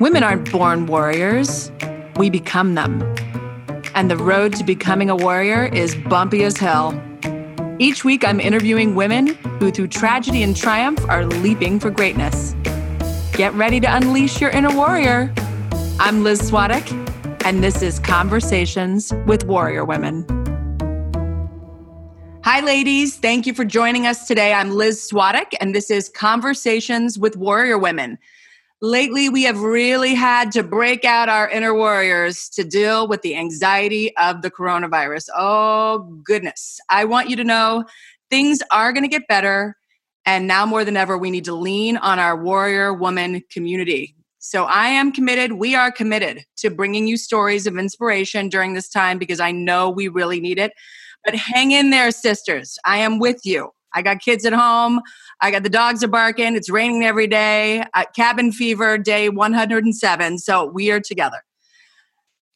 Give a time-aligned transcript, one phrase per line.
[0.00, 1.70] Women aren't born warriors,
[2.16, 3.02] we become them.
[3.94, 6.98] And the road to becoming a warrior is bumpy as hell.
[7.78, 12.54] Each week, I'm interviewing women who, through tragedy and triumph, are leaping for greatness.
[13.34, 15.34] Get ready to unleash your inner warrior.
[15.98, 20.24] I'm Liz Swadek, and this is Conversations with Warrior Women.
[22.42, 23.18] Hi, ladies.
[23.18, 24.54] Thank you for joining us today.
[24.54, 28.16] I'm Liz Swadek, and this is Conversations with Warrior Women.
[28.82, 33.36] Lately, we have really had to break out our inner warriors to deal with the
[33.36, 35.28] anxiety of the coronavirus.
[35.36, 36.80] Oh, goodness.
[36.88, 37.84] I want you to know
[38.30, 39.76] things are going to get better.
[40.24, 44.14] And now more than ever, we need to lean on our warrior woman community.
[44.38, 48.88] So I am committed, we are committed to bringing you stories of inspiration during this
[48.88, 50.72] time because I know we really need it.
[51.26, 52.78] But hang in there, sisters.
[52.86, 53.72] I am with you.
[53.94, 55.00] I got kids at home.
[55.40, 56.56] I got the dogs are barking.
[56.56, 57.84] It's raining every day.
[57.94, 60.38] Uh, cabin fever day 107.
[60.38, 61.42] So we are together.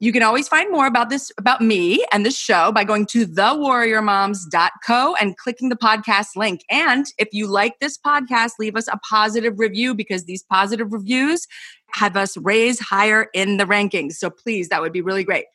[0.01, 3.27] You can always find more about this, about me and this show by going to
[3.27, 6.62] thewarriormoms.co and clicking the podcast link.
[6.68, 11.46] And if you like this podcast, leave us a positive review because these positive reviews
[11.93, 14.15] have us raise higher in the rankings.
[14.15, 15.46] So please, that would be really great.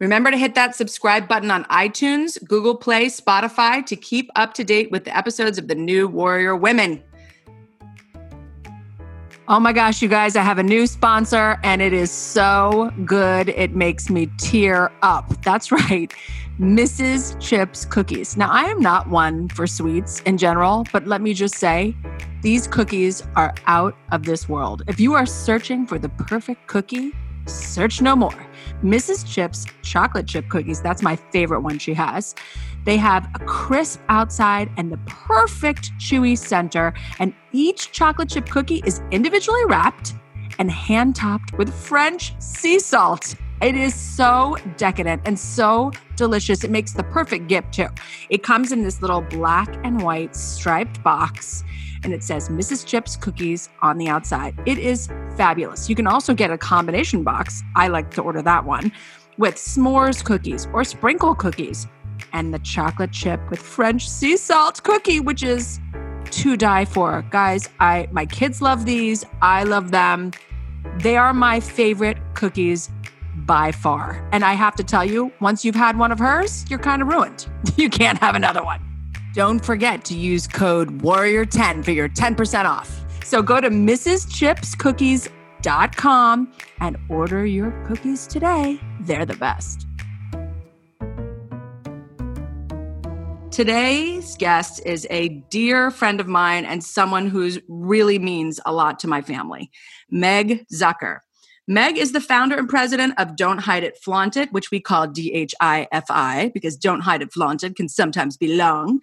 [0.00, 4.64] Remember to hit that subscribe button on iTunes, Google Play, Spotify to keep up to
[4.64, 7.00] date with the episodes of the new Warrior Women.
[9.46, 13.50] Oh my gosh, you guys, I have a new sponsor and it is so good.
[13.50, 15.40] It makes me tear up.
[15.42, 16.12] That's right.
[16.58, 17.38] Mrs.
[17.40, 18.36] Chips cookies.
[18.36, 21.94] Now, I am not one for sweets in general, but let me just say,
[22.42, 24.82] these cookies are out of this world.
[24.88, 27.12] If you are searching for the perfect cookie,
[27.46, 28.46] search no more.
[28.84, 29.26] Mrs.
[29.26, 32.34] Chips chocolate chip cookies, that's my favorite one she has.
[32.84, 38.82] They have a crisp outside and the perfect chewy center, and each chocolate chip cookie
[38.84, 40.12] is individually wrapped
[40.58, 43.34] and hand topped with French sea salt.
[43.62, 46.62] It is so decadent and so delicious.
[46.62, 47.88] It makes the perfect gift, too.
[48.28, 51.64] It comes in this little black and white striped box
[52.04, 52.86] and it says Mrs.
[52.86, 54.54] Chips cookies on the outside.
[54.66, 55.88] It is fabulous.
[55.88, 57.62] You can also get a combination box.
[57.74, 58.92] I like to order that one
[59.38, 61.88] with s'mores cookies or sprinkle cookies
[62.32, 65.80] and the chocolate chip with French sea salt cookie, which is
[66.30, 67.24] to die for.
[67.30, 69.24] Guys, I my kids love these.
[69.42, 70.32] I love them.
[70.98, 72.90] They are my favorite cookies
[73.36, 74.26] by far.
[74.32, 77.08] And I have to tell you, once you've had one of hers, you're kind of
[77.08, 77.46] ruined.
[77.76, 78.83] You can't have another one.
[79.34, 83.04] Don't forget to use code WARRIOR10 for your 10% off.
[83.24, 88.78] So go to mrschipscookies.com and order your cookies today.
[89.00, 89.88] They're the best.
[93.50, 99.00] Today's guest is a dear friend of mine and someone who really means a lot
[99.00, 99.72] to my family,
[100.10, 101.18] Meg Zucker.
[101.66, 105.08] Meg is the founder and president of Don't Hide It, Flaunt It, which we call
[105.08, 109.00] DHIFI because Don't Hide It, Flaunt It can sometimes be long.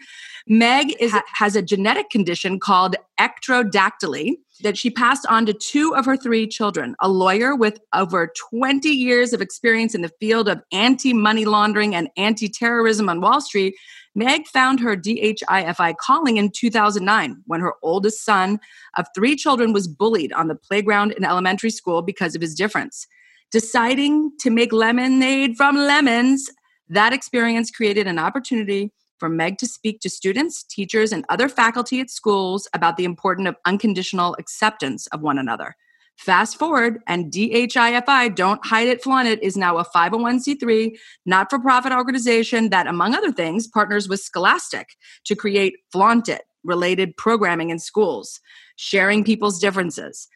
[0.47, 6.05] Meg is, has a genetic condition called ectrodactyly that she passed on to two of
[6.05, 6.95] her three children.
[6.99, 11.95] A lawyer with over 20 years of experience in the field of anti money laundering
[11.95, 13.73] and anti terrorism on Wall Street,
[14.13, 18.59] Meg found her DHIFI calling in 2009 when her oldest son
[18.97, 23.07] of three children was bullied on the playground in elementary school because of his difference.
[23.51, 26.49] Deciding to make lemonade from lemons,
[26.89, 32.01] that experience created an opportunity for Meg to speak to students, teachers, and other faculty
[32.01, 35.75] at schools about the importance of unconditional acceptance of one another.
[36.17, 40.95] Fast forward, and DHIFI, Don't Hide It, Flaunt It, is now a 501c3
[41.25, 44.89] not for profit organization that, among other things, partners with Scholastic
[45.25, 48.39] to create Flaunt It related programming in schools,
[48.75, 50.27] sharing people's differences.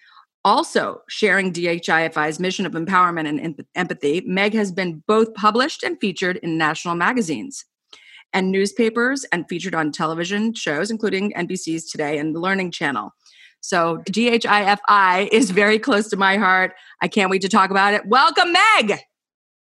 [0.44, 6.38] Also, sharing DHIFI's mission of empowerment and empathy, Meg has been both published and featured
[6.38, 7.66] in national magazines
[8.34, 13.14] and newspapers and featured on television shows, including NBC's Today and the Learning Channel.
[13.66, 16.74] So DHIFI is very close to my heart.
[17.02, 18.06] I can't wait to talk about it.
[18.06, 19.00] Welcome, Meg.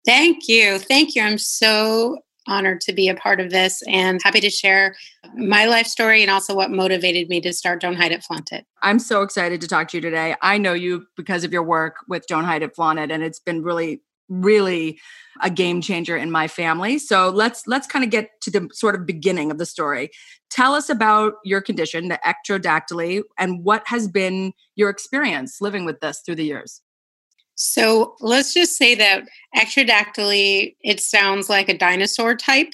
[0.04, 0.78] Thank you.
[0.78, 1.22] Thank you.
[1.22, 2.18] I'm so
[2.48, 4.96] honored to be a part of this and happy to share
[5.36, 8.66] my life story and also what motivated me to start Don't Hide It, Flaunt It.
[8.82, 10.34] I'm so excited to talk to you today.
[10.42, 13.38] I know you because of your work with Don't Hide It, Flaunt It, and it's
[13.38, 14.98] been really really
[15.42, 16.98] a game changer in my family.
[16.98, 20.10] So let's let's kind of get to the sort of beginning of the story.
[20.50, 26.00] Tell us about your condition, the ectrodactyly, and what has been your experience living with
[26.00, 26.82] this through the years.
[27.54, 32.72] So let's just say that ectrodactyly, it sounds like a dinosaur type.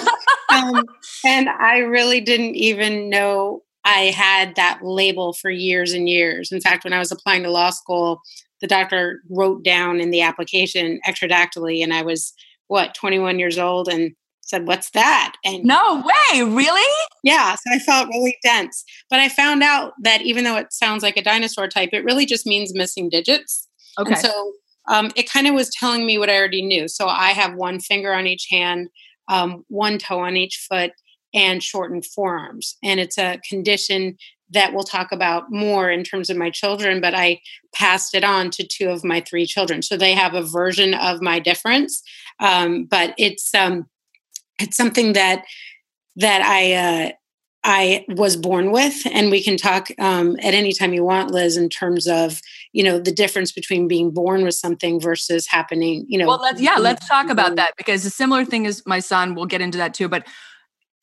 [0.54, 0.84] um,
[1.24, 6.52] and I really didn't even know I had that label for years and years.
[6.52, 8.20] In fact, when I was applying to law school,
[8.62, 12.32] the doctor wrote down in the application extradactyly, and I was
[12.68, 15.34] what 21 years old and said, What's that?
[15.44, 17.06] And no way, really?
[17.22, 17.54] Yeah.
[17.54, 18.84] So I felt really dense.
[19.10, 22.24] But I found out that even though it sounds like a dinosaur type, it really
[22.24, 23.68] just means missing digits.
[23.98, 24.12] Okay.
[24.12, 24.52] And so
[24.88, 26.88] um, it kind of was telling me what I already knew.
[26.88, 28.88] So I have one finger on each hand,
[29.28, 30.92] um, one toe on each foot,
[31.34, 32.76] and shortened forearms.
[32.82, 34.16] And it's a condition
[34.52, 37.40] that we'll talk about more in terms of my children, but I
[37.74, 39.82] passed it on to two of my three children.
[39.82, 42.02] So they have a version of my difference.
[42.40, 43.86] Um, but it's um,
[44.58, 45.44] it's something that
[46.16, 47.12] that I uh,
[47.64, 51.56] I was born with, and we can talk um, at any time you want, Liz,
[51.56, 52.40] in terms of
[52.72, 56.04] you know the difference between being born with something versus happening.
[56.08, 58.98] You know, well, let's yeah, let's talk about that because a similar thing is my
[58.98, 59.34] son.
[59.34, 60.26] We'll get into that too, but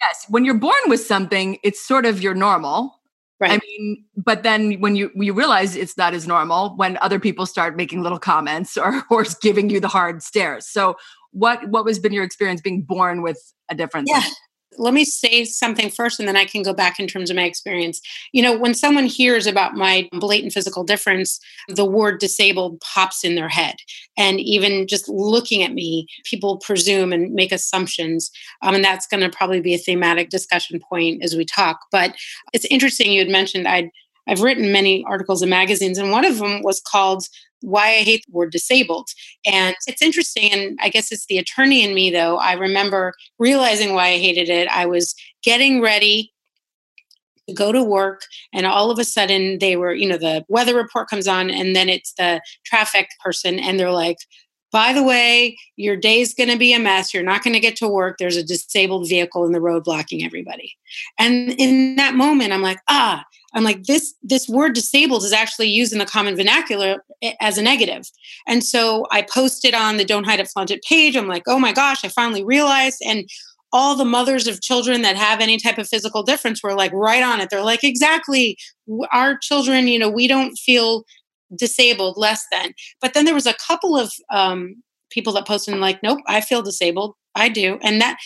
[0.02, 2.99] yes, when you're born with something, it's sort of your normal.
[3.40, 3.52] Right.
[3.52, 7.46] I mean, but then when you you realize it's not as normal when other people
[7.46, 10.68] start making little comments or or giving you the hard stares.
[10.68, 10.98] So
[11.32, 14.10] what what was been your experience being born with a difference?
[14.12, 14.24] Yeah
[14.80, 17.44] let me say something first and then I can go back in terms of my
[17.44, 18.02] experience.
[18.32, 23.36] You know, when someone hears about my blatant physical difference, the word disabled pops in
[23.36, 23.76] their head.
[24.18, 28.32] And even just looking at me, people presume and make assumptions.
[28.62, 31.80] Um, and that's going to probably be a thematic discussion point as we talk.
[31.92, 32.16] But
[32.54, 33.90] it's interesting you had mentioned I'd
[34.28, 37.24] I've written many articles in magazines, and one of them was called
[37.62, 39.10] why I hate the word disabled.
[39.46, 40.52] And it's interesting.
[40.52, 42.38] And I guess it's the attorney in me, though.
[42.38, 44.68] I remember realizing why I hated it.
[44.70, 46.32] I was getting ready
[47.48, 48.22] to go to work,
[48.54, 51.76] and all of a sudden, they were, you know, the weather report comes on, and
[51.76, 54.18] then it's the traffic person, and they're like,
[54.72, 57.12] by the way, your day's going to be a mess.
[57.12, 58.18] You're not going to get to work.
[58.20, 60.74] There's a disabled vehicle in the road blocking everybody.
[61.18, 65.70] And in that moment, I'm like, ah, I'm like, this this word disabled is actually
[65.70, 67.04] used in the common vernacular
[67.40, 68.10] as a negative.
[68.48, 71.16] And so I posted on the Don't Hide It Flaunt It page.
[71.16, 73.02] I'm like, oh my gosh, I finally realized.
[73.06, 73.28] And
[73.72, 77.24] all the mothers of children that have any type of physical difference were like right
[77.24, 77.50] on it.
[77.50, 78.58] They're like, exactly,
[79.12, 81.06] our children, you know, we don't feel
[81.56, 84.76] disabled less than but then there was a couple of um,
[85.10, 88.18] people that posted and like nope i feel disabled i do and that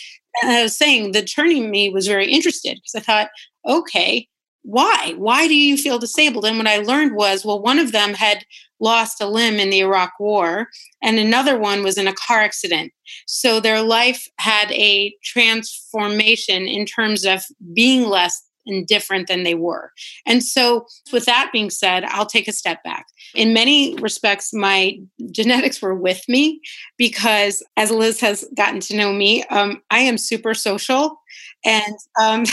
[0.42, 3.30] and i was saying the turning me was very interested because i thought
[3.66, 4.28] okay
[4.64, 8.14] why why do you feel disabled and what i learned was well one of them
[8.14, 8.44] had
[8.80, 10.68] lost a limb in the iraq war
[11.02, 12.90] and another one was in a car accident
[13.26, 17.42] so their life had a transformation in terms of
[17.74, 19.92] being less and different than they were.
[20.26, 23.06] And so, with that being said, I'll take a step back.
[23.34, 24.98] In many respects, my
[25.30, 26.60] genetics were with me
[26.96, 31.20] because, as Liz has gotten to know me, um, I am super social
[31.64, 32.44] and um,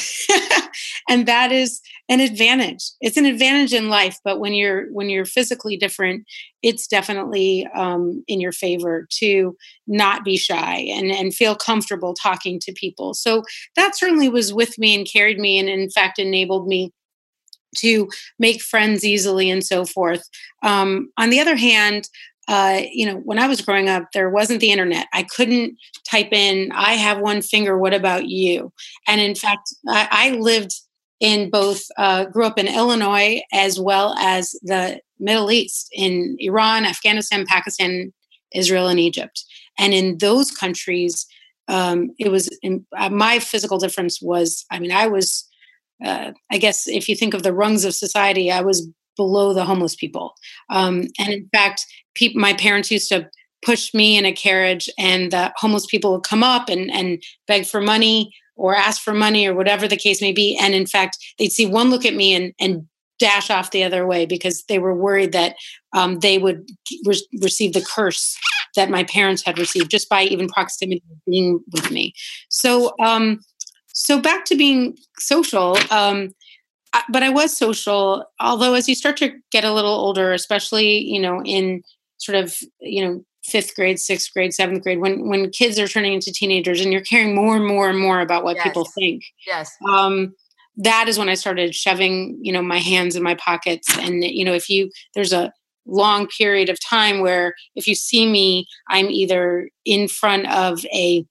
[1.10, 1.82] and that is
[2.12, 6.26] an advantage it's an advantage in life but when you're when you're physically different
[6.62, 9.56] it's definitely um, in your favor to
[9.88, 13.42] not be shy and and feel comfortable talking to people so
[13.78, 16.92] that certainly was with me and carried me and in fact enabled me
[17.78, 20.28] to make friends easily and so forth
[20.64, 22.10] um, on the other hand
[22.48, 25.08] uh, you know, when I was growing up, there wasn't the internet.
[25.14, 25.78] I couldn't
[26.10, 28.74] type in, I have one finger, what about you?
[29.08, 30.74] And in fact, I, I lived
[31.22, 36.84] in both, uh, grew up in Illinois as well as the Middle East, in Iran,
[36.84, 38.12] Afghanistan, Pakistan,
[38.54, 39.46] Israel, and Egypt.
[39.78, 41.28] And in those countries,
[41.68, 45.48] um, it was in, uh, my physical difference was, I mean, I was,
[46.04, 49.64] uh, I guess if you think of the rungs of society, I was below the
[49.64, 50.34] homeless people.
[50.72, 51.86] Um, and in fact,
[52.16, 53.30] pe- my parents used to
[53.64, 57.68] push me in a carriage, and the homeless people would come up and, and beg
[57.68, 60.56] for money or ask for money or whatever the case may be.
[60.56, 62.88] And in fact, they'd see one look at me and, and
[63.18, 65.56] dash off the other way because they were worried that
[65.94, 66.70] um, they would
[67.04, 68.38] re- receive the curse
[68.76, 72.14] that my parents had received just by even proximity being with me.
[72.50, 73.40] So, um,
[73.88, 75.76] so back to being social.
[75.90, 76.30] Um,
[77.10, 78.24] but I was social.
[78.40, 81.82] Although as you start to get a little older, especially you know in
[82.18, 86.14] sort of you know fifth grade, sixth grade, seventh grade, when when kids are turning
[86.14, 88.64] into teenagers, and you're caring more and more and more about what yes.
[88.64, 89.24] people think.
[89.46, 89.76] Yes.
[89.90, 90.36] Um,
[90.78, 94.46] that is when I started shoving you know my hands in my pockets, and you
[94.46, 95.52] know if you there's a
[95.86, 101.26] long period of time where if you see me, I'm either in front of a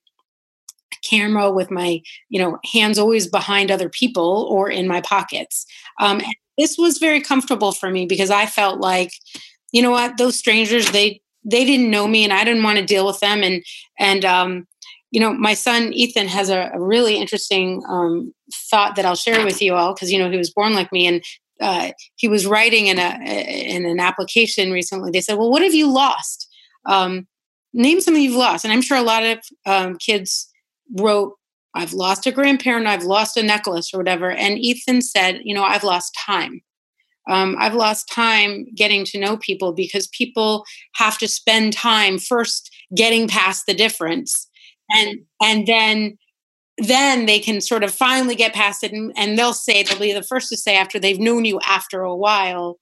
[1.03, 5.67] camera with my you know hands always behind other people or in my pockets
[5.99, 9.13] um, and this was very comfortable for me because i felt like
[9.73, 12.85] you know what those strangers they they didn't know me and i didn't want to
[12.85, 13.65] deal with them and
[13.99, 14.67] and um
[15.11, 18.33] you know, my son Ethan has a, a really interesting um,
[18.71, 21.07] thought that I'll share with you all because you know he was born like me,
[21.07, 21.25] and
[21.61, 25.11] uh, he was writing in a in an application recently.
[25.11, 26.49] They said, "Well, what have you lost?
[26.87, 27.27] Um,
[27.73, 30.49] name something you've lost." And I'm sure a lot of um, kids
[30.97, 31.35] wrote,
[31.75, 32.87] "I've lost a grandparent.
[32.87, 36.63] I've lost a necklace, or whatever." And Ethan said, "You know, I've lost time."
[37.29, 42.71] Um, I've lost time getting to know people because people have to spend time first
[42.95, 44.49] getting past the difference.
[44.91, 46.19] And and then
[46.79, 50.13] then they can sort of finally get past it and, and they'll say they'll be
[50.13, 52.79] the first to say after they've known you after a while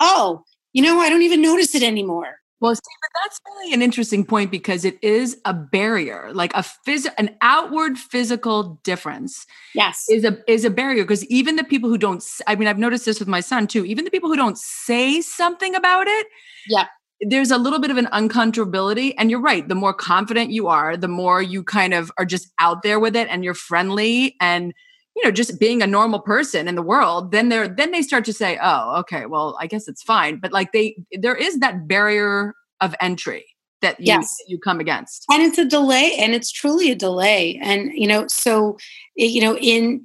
[0.00, 3.82] oh you know i don't even notice it anymore well, see, but that's really an
[3.82, 9.46] interesting point because it is a barrier, like a phys- an outward physical difference.
[9.74, 12.78] Yes, is a is a barrier because even the people who don't, I mean, I've
[12.78, 13.84] noticed this with my son too.
[13.84, 16.26] Even the people who don't say something about it,
[16.68, 16.86] yeah,
[17.20, 20.96] there's a little bit of an uncomfortability and you're right the more confident you are
[20.96, 24.72] the more you kind of are just out there with it and you're friendly and
[25.18, 28.24] you know just being a normal person in the world then they're then they start
[28.24, 30.38] to say oh okay well i guess it's fine.
[30.38, 33.44] But like they there is that barrier of entry
[33.80, 34.36] that you, yes.
[34.38, 35.24] that you come against.
[35.30, 37.58] And it's a delay and it's truly a delay.
[37.62, 38.78] And you know so
[39.18, 40.04] eh, you know in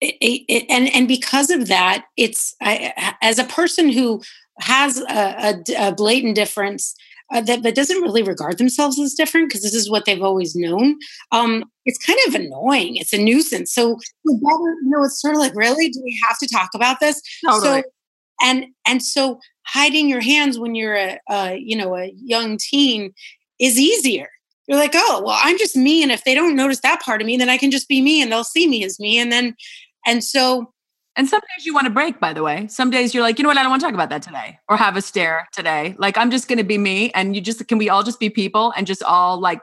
[0.00, 4.22] it, it, and and because of that it's I, as a person who
[4.58, 6.94] has a, a, a blatant difference
[7.32, 10.54] uh, that, that doesn't really regard themselves as different because this is what they've always
[10.54, 10.96] known.
[11.32, 12.96] Um, it's kind of annoying.
[12.96, 13.72] It's a nuisance.
[13.72, 14.40] So you
[14.82, 17.20] know, it's sort of like, really, do we have to talk about this?
[17.44, 17.82] Totally.
[17.82, 17.88] So,
[18.42, 23.14] and and so hiding your hands when you're a, a you know a young teen
[23.58, 24.28] is easier.
[24.66, 27.26] You're like, oh well, I'm just me, and if they don't notice that part of
[27.26, 29.54] me, then I can just be me, and they'll see me as me, and then
[30.06, 30.73] and so
[31.16, 32.66] and some days you want to break, by the way.
[32.68, 34.58] Some days you're like, you know what, I don't want to talk about that today
[34.68, 35.94] or have a stare today.
[35.98, 37.10] Like, I'm just going to be me.
[37.12, 39.62] And you just, can we all just be people and just all like,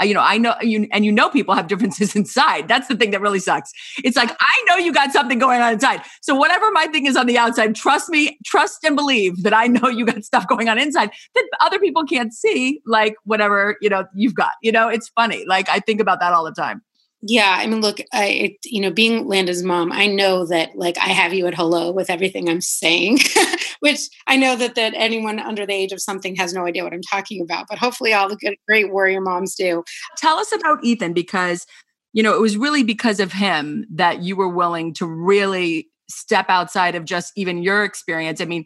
[0.00, 2.68] you know, I know you, and you know, people have differences inside.
[2.68, 3.72] That's the thing that really sucks.
[4.04, 6.02] It's like, I know you got something going on inside.
[6.22, 9.66] So, whatever my thing is on the outside, trust me, trust and believe that I
[9.66, 13.88] know you got stuff going on inside that other people can't see, like whatever, you
[13.88, 14.52] know, you've got.
[14.62, 15.44] You know, it's funny.
[15.46, 16.82] Like, I think about that all the time
[17.22, 20.98] yeah i mean look i it, you know being Landon's mom i know that like
[20.98, 23.18] i have you at hello with everything i'm saying
[23.80, 26.92] which i know that that anyone under the age of something has no idea what
[26.92, 29.84] i'm talking about but hopefully all the good great warrior moms do.
[30.16, 31.66] Tell us about ethan because
[32.12, 36.46] you know it was really because of him that you were willing to really step
[36.48, 38.40] outside of just even your experience.
[38.40, 38.64] I mean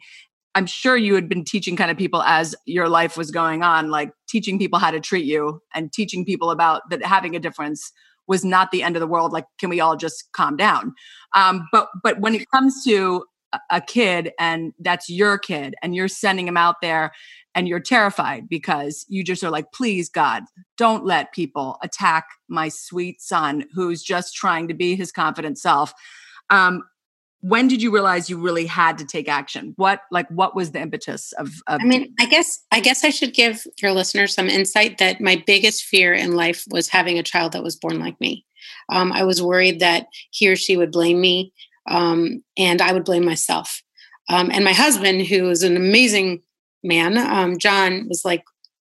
[0.55, 3.91] i'm sure you had been teaching kind of people as your life was going on
[3.91, 7.93] like teaching people how to treat you and teaching people about that having a difference
[8.28, 10.95] was not the end of the world like can we all just calm down?
[11.35, 13.25] Um, but but when it comes to
[13.71, 17.12] a kid and that's your kid and you're sending him out there
[17.54, 20.42] and you're terrified because you just are like please god
[20.76, 25.92] don't let people attack my sweet son who's just trying to be his confident self.
[26.50, 26.83] Um,
[27.40, 29.75] when did you realize you really had to take action?
[29.76, 33.11] What like what was the impetus of, of i mean i guess i guess i
[33.11, 37.23] should give your listeners some insight that my biggest fear in life was having a
[37.23, 38.45] child that was born like me.
[38.90, 41.52] Um, i was worried that he or she would blame me
[41.88, 43.83] um, and i would blame myself.
[44.28, 46.43] Um, and my husband who is an amazing
[46.83, 48.45] man um, john was like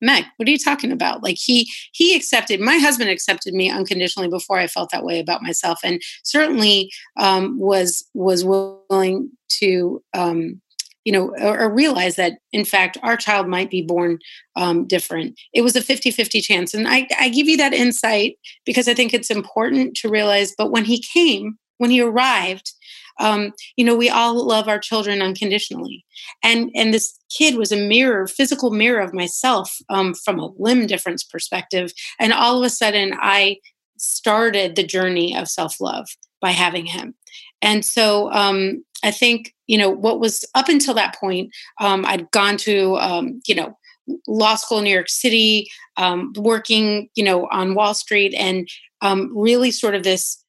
[0.01, 1.23] Meg, what are you talking about?
[1.23, 5.43] Like he he accepted my husband accepted me unconditionally before I felt that way about
[5.43, 10.61] myself, and certainly um, was was willing to um,
[11.05, 14.19] you know or, or, realize that in fact our child might be born
[14.55, 15.39] um, different.
[15.53, 19.13] It was a 50-50 chance, and I, I give you that insight because I think
[19.13, 20.53] it's important to realize.
[20.57, 22.73] But when he came, when he arrived,
[23.19, 26.05] um, you know we all love our children unconditionally.
[26.43, 30.87] And and this kid was a mirror physical mirror of myself um, from a limb
[30.87, 31.91] difference perspective.
[32.19, 33.57] And all of a sudden i
[33.97, 36.07] started the journey of self-love
[36.41, 37.13] by having him.
[37.61, 42.29] And so um, i think you know what was up until that point um, i'd
[42.31, 43.77] gone to um, you know
[44.27, 48.67] law school in new york city um, working you know on wall street and
[49.33, 50.43] really sort of this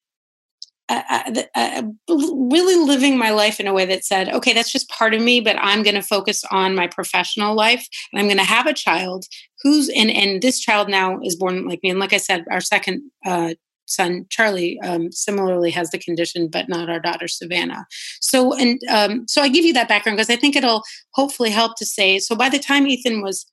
[2.09, 5.39] really living my life in a way that said, okay, that's just part of me,
[5.39, 8.73] but I'm going to focus on my professional life, and I'm going to have a
[8.73, 9.25] child
[9.63, 12.61] who's and and this child now is born like me, and like I said, our
[12.61, 13.53] second uh,
[13.85, 17.85] son Charlie um, similarly has the condition, but not our daughter Savannah.
[18.19, 20.83] So and um, so I give you that background because I think it'll
[21.13, 22.19] hopefully help to say.
[22.19, 23.45] So by the time Ethan was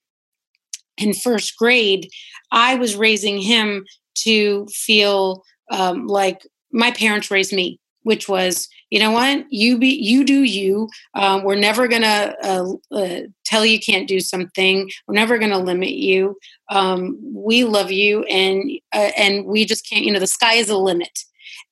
[0.97, 2.09] in first grade,
[2.51, 3.85] I was raising him
[4.23, 9.45] to feel um, like my parents raised me which was you know what?
[9.51, 10.89] You be you do you.
[11.15, 14.89] Um, we're never gonna uh, uh, tell you can't do something.
[15.07, 16.39] We're never gonna limit you.
[16.71, 20.69] Um, we love you and uh, and we just can't you know the sky is
[20.69, 21.19] the limit.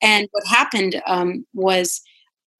[0.02, 2.02] And what happened um, was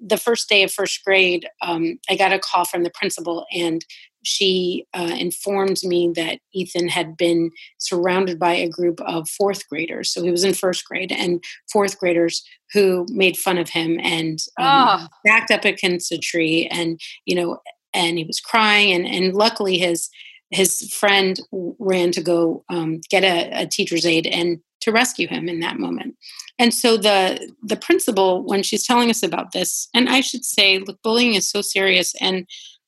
[0.01, 3.83] the first day of first grade um, i got a call from the principal and
[4.27, 10.13] she uh, informed me that Ethan had been surrounded by a group of fourth graders.
[10.13, 11.43] So he was in first grade, and
[11.73, 15.09] fourth graders who made fun of him and um, oh.
[15.25, 17.59] backed up against a tree, and you know,
[17.95, 20.11] and he was crying, and and luckily his
[20.51, 21.41] his friend
[21.79, 25.79] ran to go um, get a, a teacher's aide and to rescue him in that
[25.79, 26.17] moment.
[26.59, 30.79] And so the the principal, when she's telling us about this, and I should say,
[30.79, 32.45] look, bullying is so serious, and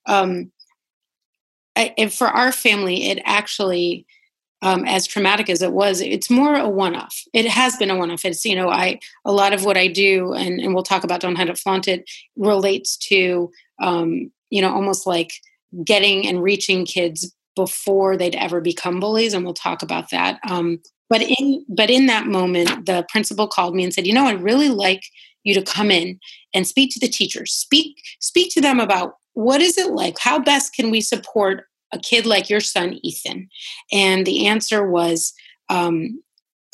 [0.07, 0.51] um,
[1.79, 4.07] I, for our family, it actually,
[4.63, 7.23] um, as traumatic as it was, it's more a one-off.
[7.33, 8.25] It has been a one-off.
[8.25, 11.21] It's you know, I a lot of what I do, and, and we'll talk about
[11.21, 15.33] Don't Hide It Flaunt It, relates to um, you know, almost like
[15.85, 20.41] getting and reaching kids before they'd ever become bullies, and we'll talk about that.
[20.49, 24.27] Um, but in but in that moment, the principal called me and said, "You know,
[24.27, 25.03] I'd really like
[25.45, 26.19] you to come in
[26.55, 27.53] and speak to the teachers.
[27.53, 30.17] Speak speak to them about what is it like?
[30.19, 33.49] How best can we support a kid like your son, Ethan?
[33.93, 35.33] And the answer was,
[35.69, 36.23] um,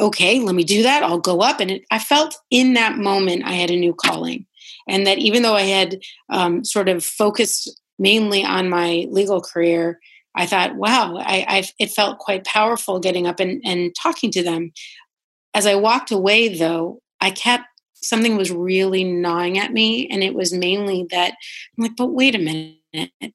[0.00, 1.02] okay, let me do that.
[1.02, 1.61] I'll go up.
[1.61, 4.47] And it, I felt in that moment I had a new calling.
[4.88, 10.00] And that even though I had um, sort of focused mainly on my legal career,
[10.35, 14.42] I thought, wow, I, I, it felt quite powerful getting up and, and talking to
[14.42, 14.73] them.
[15.54, 20.09] As I walked away, though, I kept something was really gnawing at me.
[20.09, 21.35] And it was mainly that
[21.78, 23.35] I'm like, but wait a minute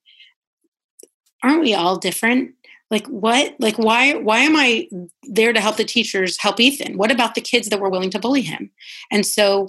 [1.43, 2.53] aren't we all different?
[2.91, 3.55] Like what?
[3.60, 4.88] Like why why am I
[5.24, 6.98] there to help the teachers help Ethan?
[6.98, 8.72] What about the kids that were willing to bully him?
[9.12, 9.67] And so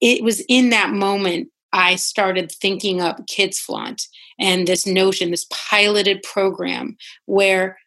[0.00, 4.06] it was in that moment I started thinking up Kids Flaunt
[4.38, 6.96] and this notion, this piloted program
[7.26, 7.78] where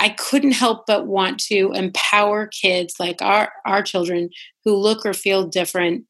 [0.00, 4.30] I couldn't help but want to empower kids like our, our children
[4.64, 6.04] who look or feel different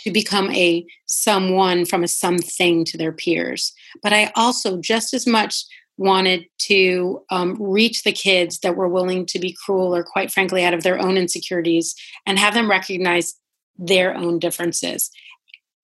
[0.00, 3.72] to become a someone from a something to their peers.
[4.02, 5.64] But I also just as much
[5.98, 10.64] wanted to um, reach the kids that were willing to be cruel or quite frankly
[10.64, 13.34] out of their own insecurities and have them recognize
[13.76, 15.10] their own differences.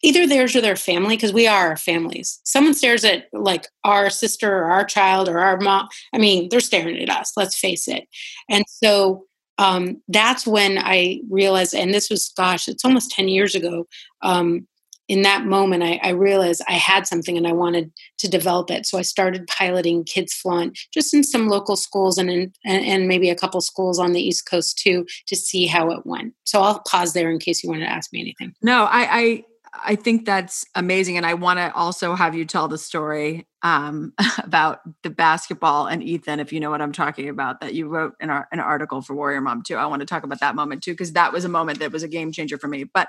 [0.03, 2.41] Either theirs or their family because we are families.
[2.45, 5.89] Someone stares at like our sister or our child or our mom.
[6.13, 8.07] I mean they're staring at us let's face it.
[8.49, 9.25] And so
[9.59, 13.87] um, that's when I realized, and this was, gosh, it's almost 10 years ago.
[14.23, 14.67] Um,
[15.07, 18.87] in that moment, I, I, realized I had something and I wanted to develop it.
[18.87, 23.07] So I started piloting Kids Flaunt just in some local schools and, in, and, and
[23.07, 26.33] maybe a couple schools on the East Coast too to see how it went.
[26.45, 28.55] So I'll pause there in case you want to ask me anything.
[28.63, 29.45] No, I, I
[29.83, 31.17] I think that's amazing.
[31.17, 36.03] And I want to also have you tell the story um, about the basketball and
[36.03, 39.03] Ethan, if you know what I'm talking about, that you wrote in our, an article
[39.03, 39.77] for Warrior Mom too.
[39.77, 42.03] I want to talk about that moment too, because that was a moment that was
[42.03, 42.85] a game changer for me.
[42.85, 43.09] But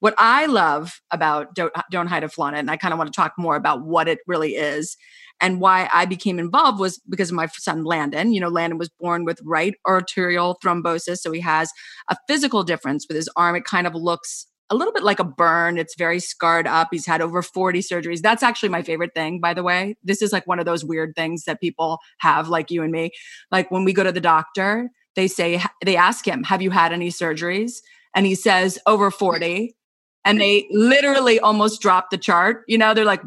[0.00, 3.12] what I love about Don't, Don't Hide It Flaunt It, and I kind of want
[3.12, 4.96] to talk more about what it really is
[5.40, 8.32] and why I became involved was because of my son Landon.
[8.32, 11.18] You know, Landon was born with right arterial thrombosis.
[11.18, 11.70] So he has
[12.08, 13.56] a physical difference with his arm.
[13.56, 15.76] It kind of looks a little bit like a burn.
[15.76, 16.88] It's very scarred up.
[16.90, 18.22] He's had over 40 surgeries.
[18.22, 19.96] That's actually my favorite thing, by the way.
[20.02, 23.10] This is like one of those weird things that people have, like you and me.
[23.50, 26.90] Like when we go to the doctor, they say, they ask him, Have you had
[26.90, 27.82] any surgeries?
[28.16, 29.76] And he says, Over 40.
[30.24, 32.64] And they literally almost drop the chart.
[32.66, 33.22] You know, they're like,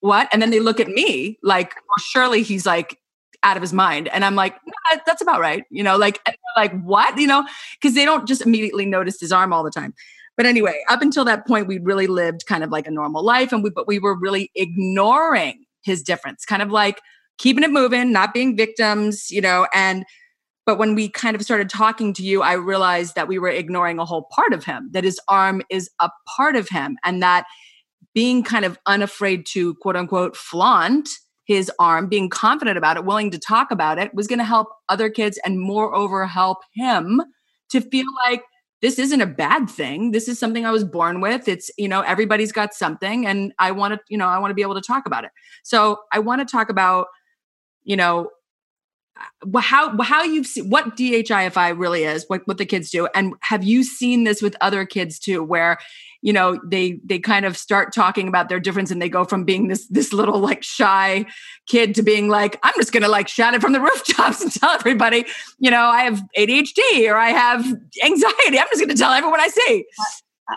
[0.00, 0.28] What?
[0.32, 2.98] And then they look at me like, well, surely he's like,
[3.42, 4.08] out of his mind.
[4.08, 5.64] And I'm like, no, that's about right.
[5.70, 6.20] You know, like,
[6.56, 7.18] like what?
[7.18, 7.44] You know,
[7.80, 9.94] because they don't just immediately notice his arm all the time.
[10.42, 13.52] But anyway, up until that point, we really lived kind of like a normal life,
[13.52, 17.00] and we but we were really ignoring his difference, kind of like
[17.38, 20.04] keeping it moving, not being victims, you know, and
[20.66, 24.00] but when we kind of started talking to you, I realized that we were ignoring
[24.00, 27.44] a whole part of him, that his arm is a part of him, and that
[28.12, 31.08] being kind of unafraid to quote unquote flaunt
[31.44, 34.66] his arm, being confident about it, willing to talk about it, was going to help
[34.88, 37.22] other kids and moreover help him
[37.70, 38.42] to feel like
[38.82, 40.10] this isn't a bad thing.
[40.10, 41.46] This is something I was born with.
[41.48, 44.54] It's, you know, everybody's got something and I want to, you know, I want to
[44.54, 45.30] be able to talk about it.
[45.62, 47.06] So I want to talk about,
[47.84, 48.28] you know,
[49.60, 53.64] how how you've seen what DHIFI really is, what what the kids do, and have
[53.64, 55.78] you seen this with other kids too, where
[56.22, 59.44] you know they they kind of start talking about their difference and they go from
[59.44, 61.26] being this this little like shy
[61.66, 64.70] kid to being like i'm just gonna like shout it from the rooftops and tell
[64.70, 65.26] everybody
[65.58, 67.64] you know i have adhd or i have
[68.04, 69.84] anxiety i'm just gonna tell everyone i see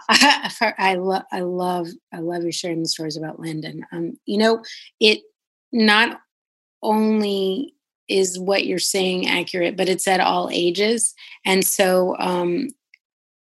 [0.09, 3.85] I, I love, I love, I love you sharing the stories about Landon.
[3.91, 4.63] Um, you know,
[4.99, 5.21] it
[5.71, 6.19] not
[6.81, 7.75] only
[8.07, 11.13] is what you're saying accurate, but it's at all ages,
[11.45, 12.69] and so um,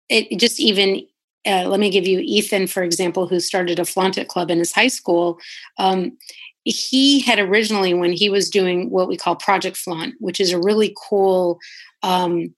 [0.09, 1.07] it just even.
[1.49, 4.73] Uh, let me give you Ethan, for example, who started a flaunt club in his
[4.73, 5.39] high school.
[5.79, 6.19] Um,
[6.65, 10.59] he had originally, when he was doing what we call Project Flaunt, which is a
[10.59, 11.61] really cool
[12.03, 12.53] um,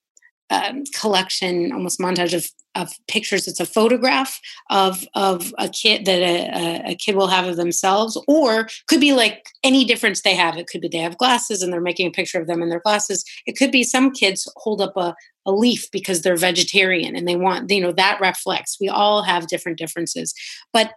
[0.50, 3.46] um, collection, almost montage of, of pictures.
[3.46, 8.20] It's a photograph of of a kid that a, a, kid will have of themselves,
[8.26, 10.56] or could be like any difference they have.
[10.56, 12.80] It could be they have glasses and they're making a picture of them in their
[12.80, 13.24] glasses.
[13.46, 17.36] It could be some kids hold up a, a leaf because they're vegetarian and they
[17.36, 18.78] want you know that reflects.
[18.80, 20.32] We all have different differences,
[20.72, 20.92] but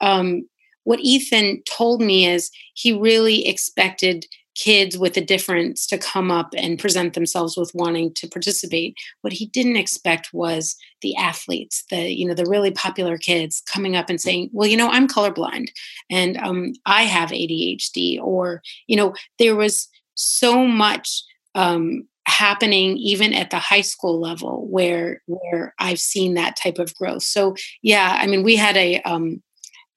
[0.00, 0.48] um,
[0.84, 6.54] what Ethan told me is he really expected kids with a difference to come up
[6.56, 8.96] and present themselves with wanting to participate.
[9.22, 13.94] What he didn't expect was the athletes the you know the really popular kids coming
[13.94, 15.68] up and saying well you know i'm colorblind
[16.10, 21.22] and um, i have adhd or you know there was so much
[21.54, 26.94] um, happening even at the high school level where where i've seen that type of
[26.94, 27.22] growth.
[27.22, 29.42] So yeah i mean we had a um,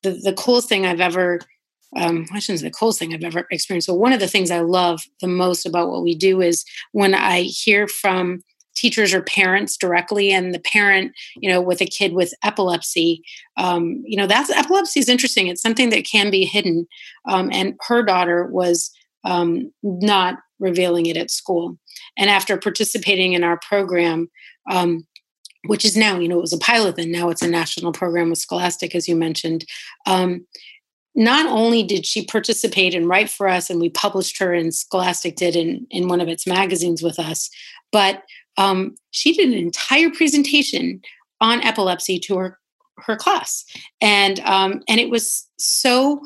[0.04, 1.39] the, the coolest thing i've ever
[1.95, 3.86] um, I shouldn't say the coolest thing I've ever experienced.
[3.86, 7.13] So one of the things I love the most about what we do is when
[7.13, 8.41] I hear from
[8.78, 13.23] teachers or parents directly and the parent you know with a kid with epilepsy
[13.58, 16.88] um, you know that's epilepsy is interesting it's something that can be hidden
[17.28, 18.91] um, and her daughter was
[19.23, 21.78] um, not revealing it at school
[22.17, 24.30] and after participating in our program
[24.69, 25.08] um,
[25.65, 28.30] which is now you know it was a pilot and now it's a national program
[28.30, 29.65] with scholastic as you mentioned
[30.06, 30.45] um,
[31.17, 35.36] not only did she participate and write for us, and we published her, and Scholastic
[35.36, 37.49] did in, in one of its magazines with us,
[37.91, 38.21] but
[38.58, 41.01] um, she did an entire presentation
[41.41, 42.60] on epilepsy to her
[42.99, 43.65] her class,
[43.99, 46.21] and um, and it was so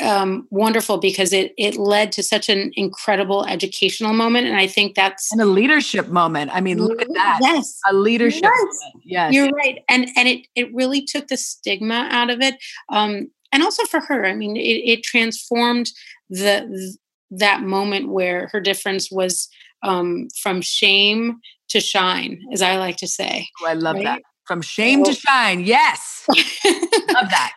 [0.00, 4.94] um, wonderful because it it led to such an incredible educational moment, and I think
[4.94, 6.50] that's and a leadership moment.
[6.52, 7.38] I mean, look at that.
[7.42, 8.42] Yes, a leadership.
[8.44, 9.04] Yes, moment.
[9.04, 9.32] yes.
[9.32, 12.56] you're right, and and it it really took the stigma out of it.
[12.88, 15.90] Um, and also for her i mean it, it transformed
[16.30, 16.96] the
[17.30, 19.48] that moment where her difference was
[19.82, 24.04] um, from shame to shine as i like to say oh, i love right?
[24.04, 26.24] that from shame so, to shine yes.
[26.28, 27.52] Love that.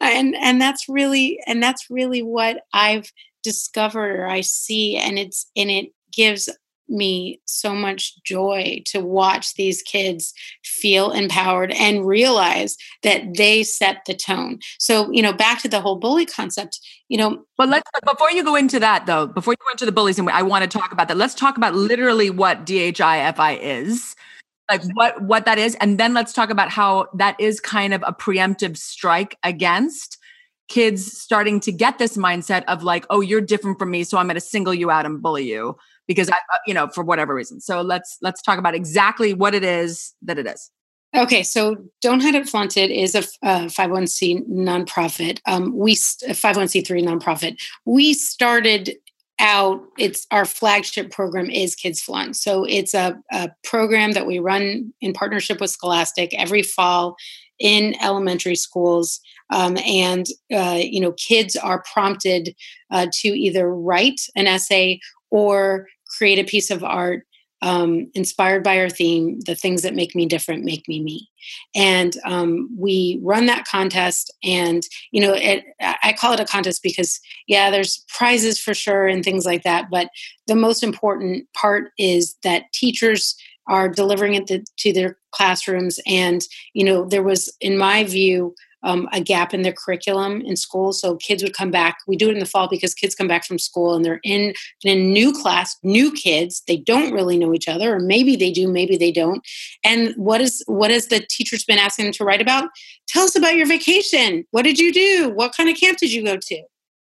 [0.00, 3.10] And and that's really and that's really what i've
[3.42, 6.48] discovered or i see and it's and it gives
[6.88, 14.04] me so much joy to watch these kids feel empowered and realize that they set
[14.06, 14.58] the tone.
[14.78, 17.44] So, you know, back to the whole bully concept, you know.
[17.56, 20.28] But let's, before you go into that though, before you go into the bullies, and
[20.30, 24.14] I want to talk about that, let's talk about literally what DHIFI is
[24.70, 28.02] like what what that is and then let's talk about how that is kind of
[28.06, 30.18] a preemptive strike against
[30.68, 34.26] kids starting to get this mindset of like oh you're different from me so i'm
[34.26, 37.34] going to single you out and bully you because I, uh, you know, for whatever
[37.34, 37.60] reason.
[37.60, 40.70] So let's let's talk about exactly what it is that it is.
[41.14, 45.40] Okay, so Don't Hide It Flaunt is a, a 501c nonprofit.
[45.46, 47.60] Um, we 501c3 nonprofit.
[47.84, 48.96] We started
[49.38, 49.82] out.
[49.98, 52.36] It's our flagship program is Kids Flaunt.
[52.36, 57.16] So it's a, a program that we run in partnership with Scholastic every fall
[57.62, 59.20] in elementary schools.
[59.50, 62.54] Um, and uh, you know, kids are prompted
[62.90, 65.86] uh, to either write an essay or
[66.18, 67.24] create a piece of art
[67.62, 71.30] um, inspired by our theme the things that make me different make me me
[71.76, 76.82] and um, we run that contest and you know it, i call it a contest
[76.82, 80.08] because yeah there's prizes for sure and things like that but
[80.48, 83.36] the most important part is that teachers
[83.68, 86.42] are delivering it to, to their classrooms and
[86.74, 90.92] you know there was in my view um, a gap in their curriculum in school.
[90.92, 91.98] So kids would come back.
[92.06, 94.54] We do it in the fall because kids come back from school and they're in,
[94.82, 96.62] in a new class, new kids.
[96.66, 99.46] They don't really know each other, or maybe they do, maybe they don't.
[99.84, 102.68] And what is what has the teacher's been asking them to write about?
[103.08, 104.44] Tell us about your vacation.
[104.50, 105.30] What did you do?
[105.34, 106.62] What kind of camp did you go to?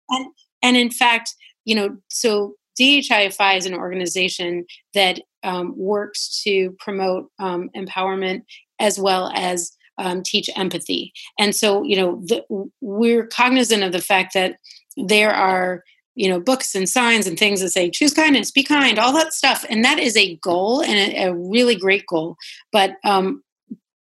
[0.09, 0.27] And
[0.61, 1.33] and in fact,
[1.65, 8.43] you know, so DHIFI is an organization that um, works to promote um, empowerment
[8.79, 11.13] as well as um, teach empathy.
[11.37, 12.43] And so, you know, the,
[12.81, 14.57] we're cognizant of the fact that
[14.97, 15.83] there are
[16.15, 19.33] you know books and signs and things that say choose kindness be kind all that
[19.33, 22.35] stuff and that is a goal and a, a really great goal
[22.71, 23.43] but um,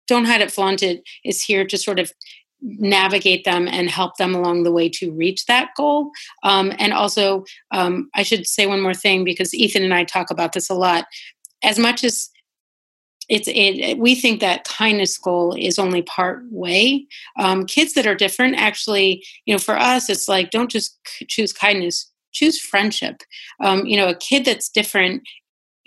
[0.09, 2.13] don't hide it flaunt it is here to sort of
[2.63, 6.11] navigate them and help them along the way to reach that goal.
[6.43, 10.31] Um, and also um, i should say one more thing because ethan and i talk
[10.31, 11.07] about this a lot.
[11.63, 12.31] As much as
[13.29, 17.07] it's it, we think that kindness goal is only part way
[17.39, 21.53] um, kids that are different actually you know for us it's like don't just choose
[21.53, 23.23] kindness choose friendship.
[23.61, 25.23] Um, you know a kid that's different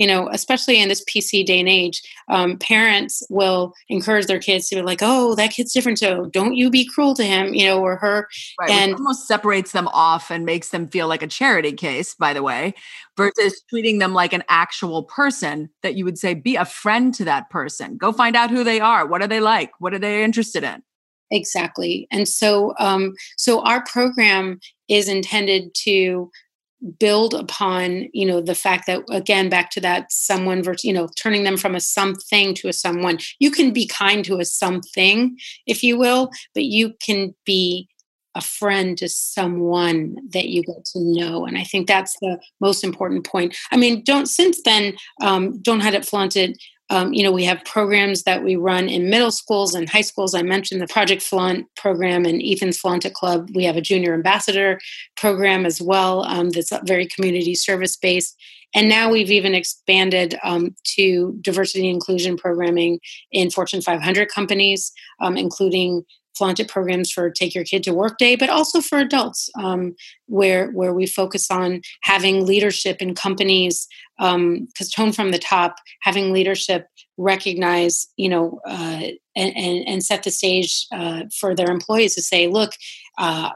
[0.04, 4.68] you know, especially in this PC day and age, um, parents will encourage their kids
[4.68, 7.66] to be like, "Oh, that kid's different, so don't you be cruel to him," you
[7.66, 8.28] know, or her.
[8.60, 12.16] Right, and almost separates them off and makes them feel like a charity case.
[12.16, 12.74] By the way,
[13.16, 17.24] versus treating them like an actual person that you would say, "Be a friend to
[17.24, 17.96] that person.
[17.96, 19.08] Go find out who they are.
[19.08, 19.72] What are they like?
[19.80, 20.84] What are they interested in?"
[21.32, 26.30] Exactly, and so um, so our program is intended to
[27.00, 31.08] build upon you know the fact that again back to that someone versus you know
[31.16, 33.20] turning them from a something to a someone.
[33.40, 37.88] You can be kind to a something if you will but you can be
[38.36, 42.84] a friend to someone that you get to know and i think that's the most
[42.84, 43.56] important point.
[43.72, 46.58] I mean don't since then um, don't hide it flaunt it
[46.94, 50.36] um, you know, we have programs that we run in middle schools and high schools.
[50.36, 53.50] I mentioned the Project Flaunt program and Ethan's Flaunt It Club.
[53.56, 54.80] We have a junior ambassador
[55.16, 58.38] program as well um, that's very community service based.
[58.76, 63.00] And now we've even expanded um, to diversity inclusion programming
[63.32, 68.18] in Fortune 500 companies, um, including Flaunt It programs for Take Your Kid to Work
[68.18, 69.96] Day, but also for adults, um,
[70.28, 73.88] where where we focus on having leadership in companies.
[74.18, 79.02] Because um, tone from the top, having leadership recognize, you know, uh,
[79.36, 82.74] and, and, and set the stage uh, for their employees to say, look,
[83.18, 83.50] uh,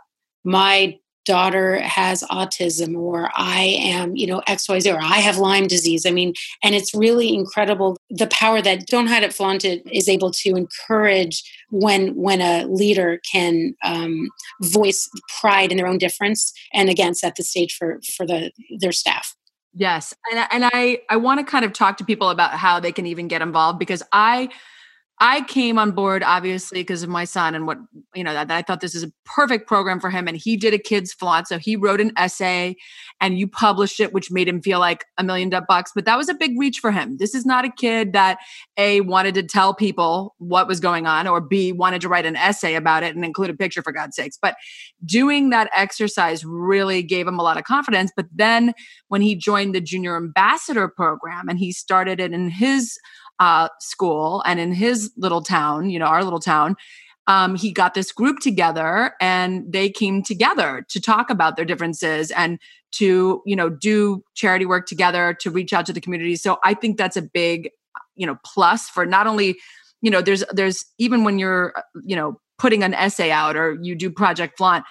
[0.44, 6.06] my daughter has autism or i am you know xyz or i have lyme disease
[6.06, 7.98] i mean and it's really incredible.
[8.10, 12.66] The power that don't hide it flaunt it is able to encourage when when a
[12.66, 14.30] leader can um,
[14.62, 15.10] voice
[15.40, 19.36] pride in their own difference and again set the stage for for the their staff.
[19.74, 22.92] Yes and, and i i want to kind of talk to people about how they
[22.92, 24.50] can even get involved because i
[25.20, 27.80] I came on board obviously because of my son and what
[28.14, 30.56] you know that, that, I thought this is a perfect program for him and he
[30.56, 32.76] did a kids flaunt so he wrote an essay
[33.20, 36.30] and you published it which made him feel like a million bucks but that was
[36.30, 37.18] a big reach for him.
[37.18, 38.38] This is not a kid that
[38.78, 42.36] a wanted to tell people what was going on or b wanted to write an
[42.36, 44.56] essay about it and include a picture for God's sakes but
[45.04, 48.74] doing that exercise really gave him a lot of confidence but then
[49.08, 53.00] when he joined the junior ambassador program and he started it in his
[53.40, 56.76] uh, school and in his little town, you know, our little town,
[57.28, 62.32] um, he got this group together and they came together to talk about their differences
[62.32, 62.58] and
[62.94, 66.38] to, you know, do charity work together to reach out to the community.
[66.38, 67.70] So I think that's a big,
[68.16, 69.58] you know, plus for not only,
[70.02, 71.74] you know, there's, there's even when you're,
[72.06, 74.86] you know, putting an essay out or you do Project Flaunt,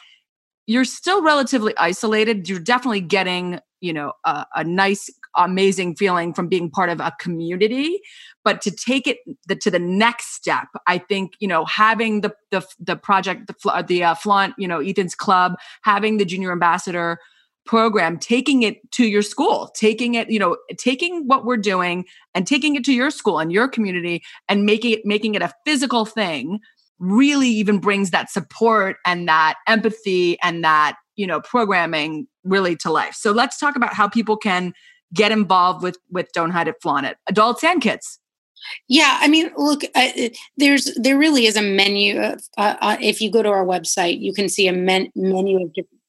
[0.66, 2.48] you're still relatively isolated.
[2.48, 7.12] You're definitely getting, you know, a, a nice amazing feeling from being part of a
[7.18, 8.00] community.
[8.44, 9.18] But to take it
[9.48, 13.84] the, to the next step i think you know having the the, the project the,
[13.86, 17.18] the uh, flaunt you know ethan's club having the junior ambassador
[17.64, 22.46] program taking it to your school taking it you know taking what we're doing and
[22.46, 26.04] taking it to your school and your community and making it making it a physical
[26.04, 26.60] thing
[26.98, 32.90] really even brings that support and that empathy and that you know programming really to
[32.90, 33.14] life.
[33.14, 34.72] So let's talk about how people can
[35.16, 38.18] get involved with with don't hide it flaunt it adults and kids
[38.88, 40.08] yeah i mean look uh,
[40.56, 44.20] there's there really is a menu of, uh, uh, if you go to our website
[44.20, 46.00] you can see a men- menu of different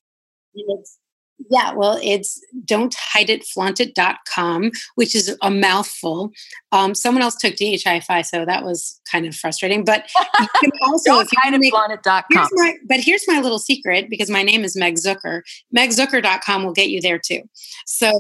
[1.50, 6.32] yeah, well, it's don't hide it flauntit.com, which is a mouthful.
[6.72, 9.86] Um, someone else took DHIFI, so that was kind of frustrating.
[9.86, 12.26] But you can also, don't hide it flauntit.com.
[12.32, 15.42] Here's my, but here's my little secret because my name is Meg Zucker.
[15.76, 17.44] MegZucker.com will get you there too.
[17.86, 18.12] So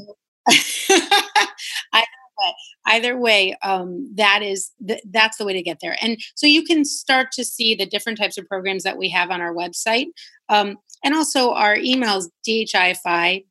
[1.93, 2.07] either
[2.39, 2.53] way,
[2.85, 5.97] either way um, that is th- that's the way to get there.
[6.01, 9.29] And so you can start to see the different types of programs that we have
[9.29, 10.07] on our website.
[10.49, 13.43] Um, and also our emails dhifi.inc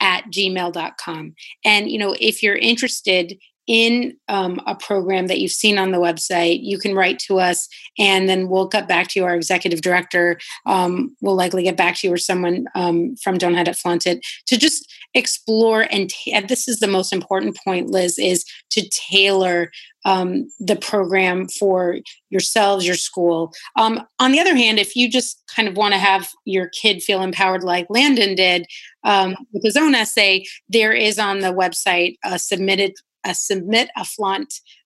[0.00, 1.34] at gmail.com.
[1.64, 5.98] And, you know, if you're interested in um, a program that you've seen on the
[5.98, 9.24] website, you can write to us and then we'll get back to you.
[9.24, 13.54] Our executive director um, will likely get back to you or someone um, from Don't
[13.54, 17.88] Hide It Flaunt It to just explore and, and, this is the most important point,
[17.88, 19.70] Liz, is to tailor
[20.04, 21.98] um, the program for
[22.30, 23.52] yourselves, your school.
[23.76, 27.02] Um, on the other hand, if you just kind of want to have your kid
[27.02, 28.66] feel empowered like Landon did
[29.02, 32.94] um, with his own essay, there is on the website a submitted
[33.26, 34.04] a submit a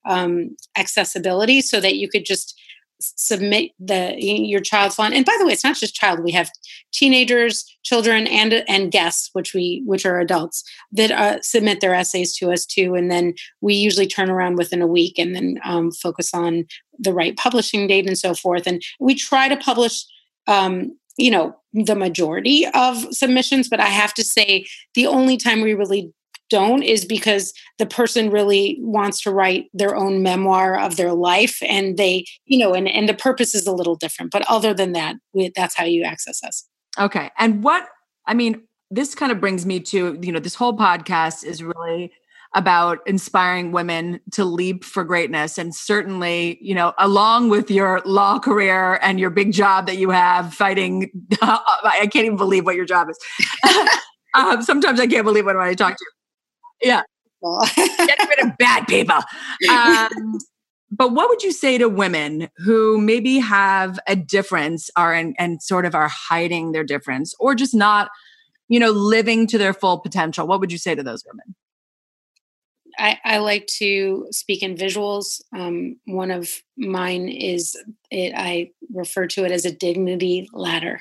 [0.09, 2.59] um, accessibility so that you could just
[3.03, 5.15] submit the your child's font.
[5.15, 6.51] And by the way it's not just child we have
[6.93, 12.37] teenagers children and and guests which we which are adults that uh, submit their essays
[12.37, 12.95] to us too.
[12.95, 16.67] And then we usually turn around within a week and then um, focus on
[16.99, 18.67] the right publishing date and so forth.
[18.67, 20.05] And we try to publish
[20.47, 25.61] um, you know the majority of submissions but i have to say the only time
[25.61, 26.13] we really
[26.51, 31.59] don't is because the person really wants to write their own memoir of their life
[31.63, 34.93] and they you know and, and the purpose is a little different but other than
[34.93, 36.67] that we, that's how you access us.
[36.99, 37.31] Okay.
[37.39, 37.89] And what
[38.27, 42.13] i mean this kind of brings me to you know this whole podcast is really
[42.55, 45.57] about inspiring women to leap for greatness.
[45.57, 50.11] And certainly you know along with your law career and your big job that you
[50.11, 51.11] have fighting
[51.43, 53.19] i can't even believe what your job is.
[54.33, 56.07] Um, sometimes i can't believe what i talk to
[56.83, 57.03] yeah.
[57.77, 59.19] Get rid of bad people.
[59.71, 60.39] Um,
[60.91, 65.63] but what would you say to women who maybe have a difference are and, and
[65.63, 68.11] sort of are hiding their difference or just not,
[68.69, 70.47] you know, living to their full potential?
[70.47, 71.55] What would you say to those women?
[72.99, 75.41] I, I like to speak in visuals.
[75.57, 77.77] Um, one of mine is
[78.11, 81.01] it, I refer to it as a dignity ladder.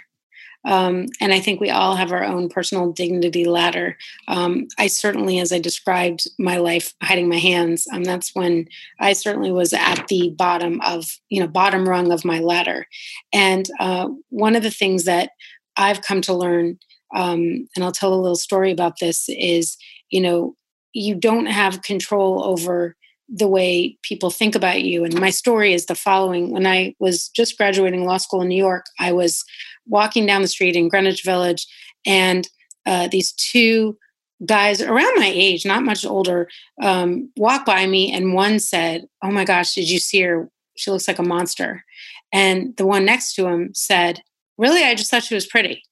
[0.65, 3.97] Um, and I think we all have our own personal dignity ladder.
[4.27, 8.67] Um, I certainly, as I described my life hiding my hands, um, that's when
[8.99, 12.87] I certainly was at the bottom of, you know, bottom rung of my ladder.
[13.31, 15.31] And uh, one of the things that
[15.77, 16.77] I've come to learn,
[17.15, 19.77] um, and I'll tell a little story about this, is,
[20.09, 20.55] you know,
[20.93, 22.97] you don't have control over
[23.31, 25.03] the way people think about you.
[25.03, 26.51] And my story is the following.
[26.51, 29.45] When I was just graduating law school in New York, I was
[29.89, 31.67] walking down the street in Greenwich Village,
[32.05, 32.47] and
[32.85, 33.97] uh, these two
[34.45, 36.47] guys around my age, not much older,
[36.81, 40.49] um, walked by me, and one said, "Oh my gosh, did you see her?
[40.77, 41.83] She looks like a monster."
[42.31, 44.21] And the one next to him said,
[44.57, 44.83] "Really?
[44.83, 45.83] I just thought she was pretty."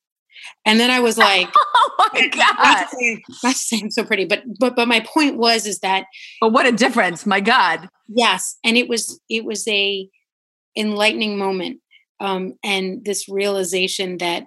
[0.65, 2.87] And then I was like, "Oh my god!"
[3.43, 6.05] Not saying so pretty, but but but my point was is that.
[6.39, 7.25] But what a difference!
[7.25, 7.89] My God.
[8.07, 10.09] Yes, and it was it was a
[10.77, 11.79] enlightening moment
[12.19, 14.45] um, and this realization that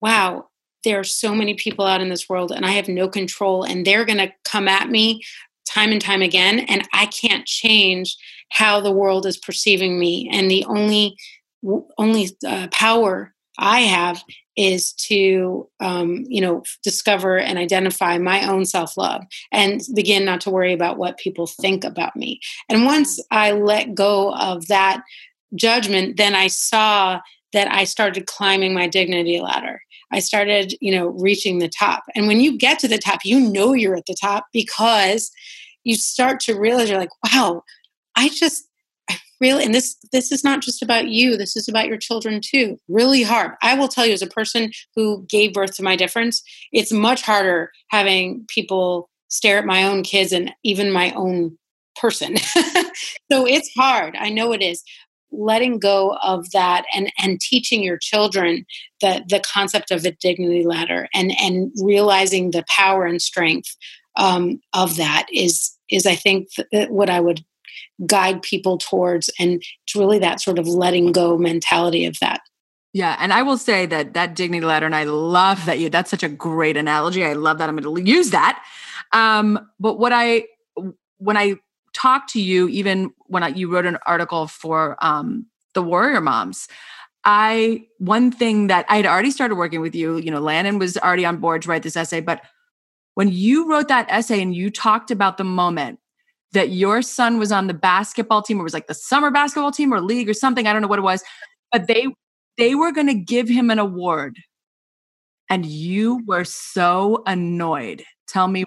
[0.00, 0.46] wow
[0.84, 3.86] there are so many people out in this world and i have no control and
[3.86, 5.22] they're going to come at me
[5.68, 8.16] time and time again and i can't change
[8.50, 10.28] how the world is perceiving me.
[10.32, 11.16] And the only
[11.98, 14.22] only uh, power i have
[14.56, 20.50] is to um, you know discover and identify my own self-love and begin not to
[20.50, 22.40] worry about what people think about me.
[22.68, 25.02] And once i let go of that
[25.56, 27.20] judgment, then I saw
[27.52, 29.80] that I started climbing my dignity ladder.
[30.12, 32.04] I started, you know, reaching the top.
[32.14, 35.30] And when you get to the top, you know you're at the top because
[35.84, 37.62] you start to realize you're like, wow,
[38.16, 38.68] I just
[39.10, 42.40] I really and this this is not just about you, this is about your children
[42.44, 42.76] too.
[42.88, 43.52] Really hard.
[43.62, 46.42] I will tell you as a person who gave birth to my difference,
[46.72, 51.56] it's much harder having people stare at my own kids and even my own
[52.00, 52.36] person.
[53.30, 54.16] so it's hard.
[54.18, 54.82] I know it is
[55.32, 58.64] letting go of that and and teaching your children
[59.00, 63.76] the the concept of a dignity ladder and and realizing the power and strength
[64.16, 67.44] um, of that is is I think th- what I would
[68.06, 72.40] guide people towards and it's really that sort of letting go mentality of that
[72.92, 75.90] yeah, and I will say that that dignity ladder, and I love that you.
[75.90, 77.26] That's such a great analogy.
[77.26, 77.68] I love that.
[77.68, 78.64] I'm going to use that.
[79.12, 80.46] Um, but what I
[81.18, 81.56] when I
[81.96, 86.68] talk to you even when I, you wrote an article for um, the Warrior Moms.
[87.24, 90.96] I one thing that I had already started working with you, you know, Landon was
[90.98, 92.42] already on board to write this essay, but
[93.14, 95.98] when you wrote that essay and you talked about the moment
[96.52, 99.92] that your son was on the basketball team, or was like the summer basketball team
[99.92, 101.24] or league or something, I don't know what it was,
[101.72, 102.06] but they
[102.58, 104.38] they were going to give him an award,
[105.50, 108.04] and you were so annoyed.
[108.28, 108.64] Tell me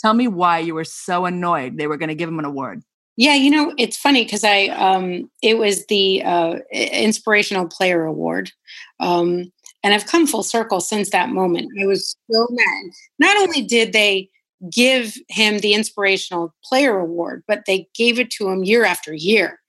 [0.00, 2.82] Tell me why you were so annoyed they were going to give him an award.
[3.16, 8.52] Yeah, you know, it's funny because I um it was the uh inspirational player award.
[9.00, 11.68] Um and I've come full circle since that moment.
[11.82, 12.92] I was so mad.
[13.18, 14.30] Not only did they
[14.72, 19.60] give him the inspirational player award, but they gave it to him year after year.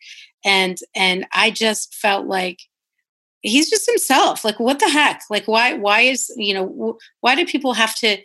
[0.46, 2.60] And and I just felt like
[3.42, 4.46] he's just himself.
[4.46, 5.22] Like what the heck?
[5.30, 8.18] Like why why is, you know, why do people have to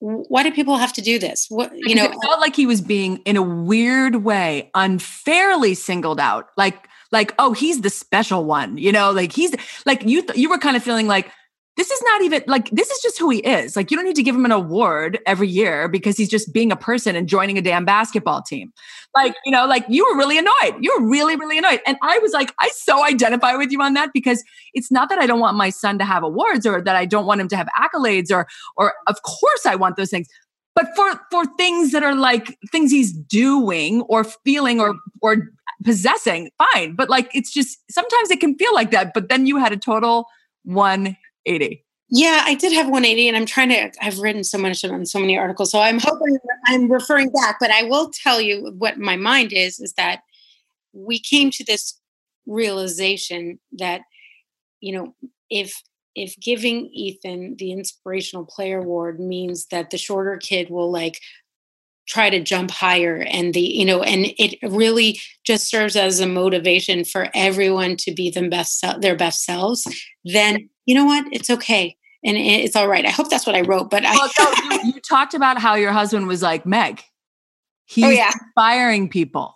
[0.00, 1.46] why do people have to do this?
[1.48, 6.18] What you know, it felt like he was being in a weird way unfairly singled
[6.18, 6.48] out.
[6.56, 10.48] Like like oh, he's the special one, you know, like he's like you th- you
[10.48, 11.30] were kind of feeling like
[11.76, 13.76] this is not even like this is just who he is.
[13.76, 16.72] Like you don't need to give him an award every year because he's just being
[16.72, 18.72] a person and joining a damn basketball team.
[19.16, 20.76] Like, you know, like you were really annoyed.
[20.80, 21.80] You were really, really annoyed.
[21.86, 24.44] And I was like, I so identify with you on that because
[24.74, 27.26] it's not that I don't want my son to have awards or that I don't
[27.26, 28.46] want him to have accolades or
[28.76, 30.28] or of course I want those things.
[30.74, 35.48] But for for things that are like things he's doing or feeling or or
[35.84, 36.94] possessing, fine.
[36.94, 39.12] But like it's just sometimes it can feel like that.
[39.14, 40.26] But then you had a total
[41.44, 41.84] 180.
[42.12, 43.90] Yeah, I did have 180, and I'm trying to.
[44.02, 47.58] I've written so much on so many articles, so I'm hoping I'm referring back.
[47.60, 50.22] But I will tell you what my mind is: is that
[50.92, 52.00] we came to this
[52.46, 54.00] realization that
[54.80, 55.14] you know
[55.50, 55.80] if
[56.16, 61.20] if giving Ethan the inspirational player award means that the shorter kid will like
[62.08, 66.26] try to jump higher and the you know and it really just serves as a
[66.26, 69.86] motivation for everyone to be best their best selves
[70.24, 73.60] then you know what it's okay and it's all right i hope that's what i
[73.60, 77.02] wrote but well, I, you, you, talked about how your husband was like meg
[77.86, 78.30] he's oh, yeah.
[78.32, 79.54] inspiring people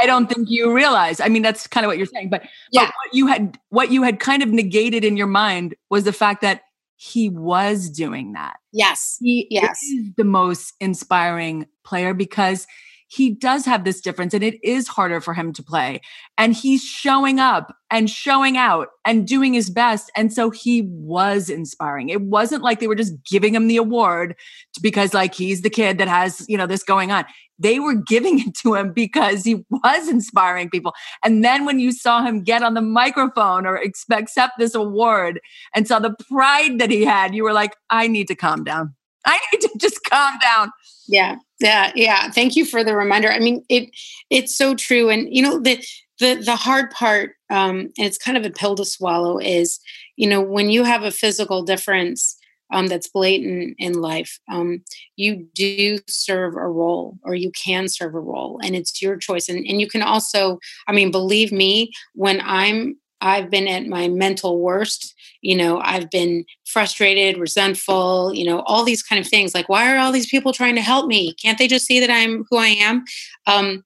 [0.00, 2.86] i don't think you realize i mean that's kind of what you're saying but, yeah.
[2.86, 6.12] but what you had what you had kind of negated in your mind was the
[6.12, 6.62] fact that
[6.96, 8.56] he was doing that.
[8.72, 9.18] Yes.
[9.20, 9.82] He yes.
[9.82, 12.66] is the most inspiring player because
[13.14, 16.00] he does have this difference and it is harder for him to play.
[16.36, 20.10] And he's showing up and showing out and doing his best.
[20.16, 22.08] And so he was inspiring.
[22.08, 24.34] It wasn't like they were just giving him the award
[24.82, 27.24] because, like, he's the kid that has, you know, this going on.
[27.58, 30.92] They were giving it to him because he was inspiring people.
[31.22, 35.40] And then when you saw him get on the microphone or accept this award
[35.74, 38.94] and saw the pride that he had, you were like, I need to calm down.
[39.24, 40.70] I need to just calm down.
[41.06, 41.36] Yeah.
[41.64, 41.92] Yeah.
[41.94, 42.30] Yeah.
[42.30, 43.30] Thank you for the reminder.
[43.32, 43.90] I mean, it
[44.30, 45.08] it's so true.
[45.08, 45.82] And you know, the
[46.20, 49.80] the the hard part, um, and it's kind of a pill to swallow, is,
[50.16, 52.36] you know, when you have a physical difference
[52.72, 54.82] um, that's blatant in life, um,
[55.16, 59.48] you do serve a role or you can serve a role and it's your choice.
[59.48, 60.58] And, and you can also,
[60.88, 65.14] I mean, believe me, when I'm I've been at my mental worst.
[65.40, 69.54] You know, I've been frustrated, resentful, you know, all these kind of things.
[69.54, 71.34] Like, why are all these people trying to help me?
[71.34, 73.04] Can't they just see that I'm who I am?
[73.46, 73.84] Um,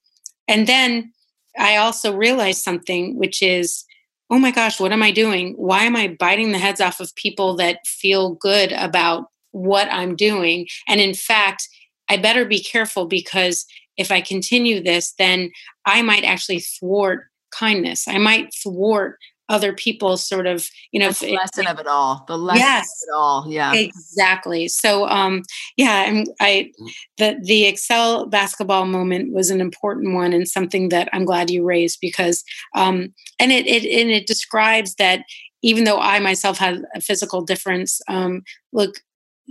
[0.49, 1.13] and then
[1.59, 3.85] I also realized something, which is,
[4.29, 5.55] oh my gosh, what am I doing?
[5.57, 10.17] Why am I biting the heads off of people that feel good about what I'm
[10.17, 10.67] doing?
[10.89, 11.69] And in fact,
[12.09, 13.67] I better be careful because
[13.97, 15.51] if I continue this, then
[15.87, 18.07] I might actually thwart kindness.
[18.09, 19.19] I might thwart
[19.49, 22.87] other people sort of you know the lesson it, of it all the lesson yes,
[22.87, 23.75] of it all yeah.
[23.75, 24.69] Exactly.
[24.69, 25.43] So um
[25.77, 26.71] yeah and i
[27.17, 31.65] the the excel basketball moment was an important one and something that i'm glad you
[31.65, 32.45] raised because
[32.75, 35.21] um and it it and it describes that
[35.63, 38.43] even though i myself had a physical difference um
[38.73, 38.97] look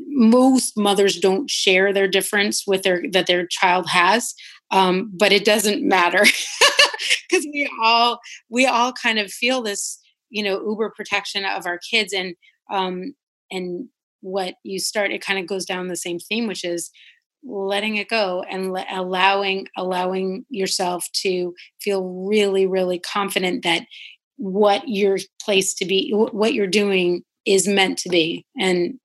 [0.10, 4.34] most mothers don't share their difference with their that their child has
[4.72, 6.24] um, but it doesn't matter
[7.30, 10.00] because we all we all kind of feel this
[10.30, 12.36] you know uber protection of our kids and
[12.72, 13.14] um
[13.52, 13.88] and
[14.22, 16.92] what you start it kind of goes down the same theme which is
[17.44, 23.84] letting it go and le- allowing allowing yourself to feel really really confident that
[24.38, 29.00] what you're placed to be what you're doing is meant to be and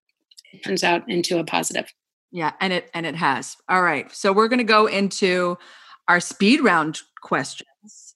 [0.53, 1.87] it turns out into a positive
[2.33, 5.57] yeah and it and it has all right so we're going to go into
[6.09, 8.15] our speed round questions.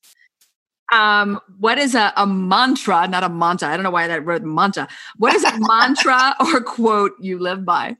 [0.92, 3.68] um, what is a, a mantra, not a mantra?
[3.68, 4.88] I don't know why that wrote mantra.
[5.16, 7.96] What is a mantra or quote you live by?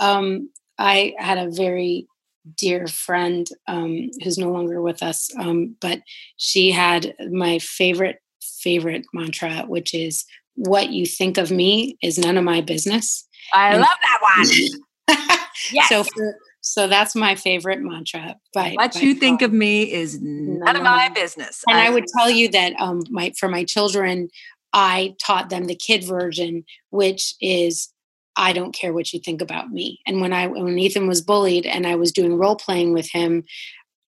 [0.00, 2.08] Um, I had a very
[2.56, 6.00] dear friend um, who's no longer with us, um, but
[6.36, 10.24] she had my favorite, favorite mantra, which is
[10.56, 13.26] what you think of me is none of my business.
[13.52, 14.80] I and love that one.
[15.72, 15.88] yes.
[15.88, 18.36] So for so that's my favorite mantra.
[18.54, 21.62] By, what by you think of me is none, of my business.
[21.68, 24.30] And I, I would tell you that um, my for my children,
[24.72, 27.92] I taught them the kid version, which is
[28.34, 30.00] I don't care what you think about me.
[30.06, 33.44] And when I when Ethan was bullied and I was doing role playing with him,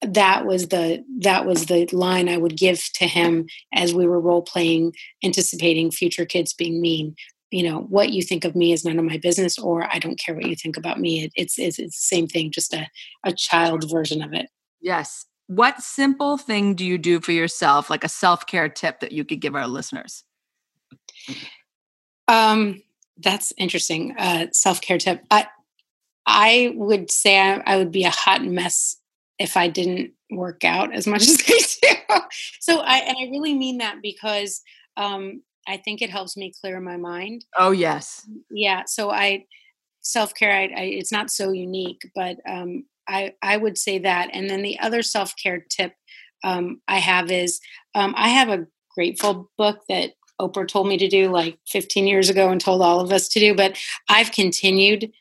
[0.02, 4.20] that was the that was the line I would give to him as we were
[4.20, 4.94] role playing,
[5.24, 7.16] anticipating future kids being mean
[7.52, 10.20] you know what you think of me is none of my business or i don't
[10.20, 11.26] care what you think about me.
[11.26, 12.88] It, it's, it's, it's the same thing just a,
[13.24, 14.50] a child version of it.
[14.82, 15.26] Yes.
[15.48, 19.42] What simple thing do you do for yourself like a self-care tip that you could
[19.42, 20.24] give our listeners?
[22.28, 22.82] Um
[23.18, 25.24] that's interesting uh self-care tip.
[25.30, 25.48] I
[26.26, 28.98] i would say I, I would be a hot mess
[29.38, 32.16] if i didn't work out as much as i do.
[32.60, 34.62] So i and i really mean that because
[34.98, 37.46] um I think it helps me clear my mind.
[37.58, 38.28] Oh yes.
[38.50, 38.84] Yeah.
[38.86, 39.46] So I
[40.02, 40.52] self care.
[40.52, 44.30] I, I, it's not so unique, but um, I I would say that.
[44.34, 45.94] And then the other self care tip
[46.44, 47.60] um, I have is
[47.96, 52.30] um, I have a grateful book that Oprah told me to do like 15 years
[52.30, 53.78] ago and told all of us to do, but
[54.10, 55.12] I've continued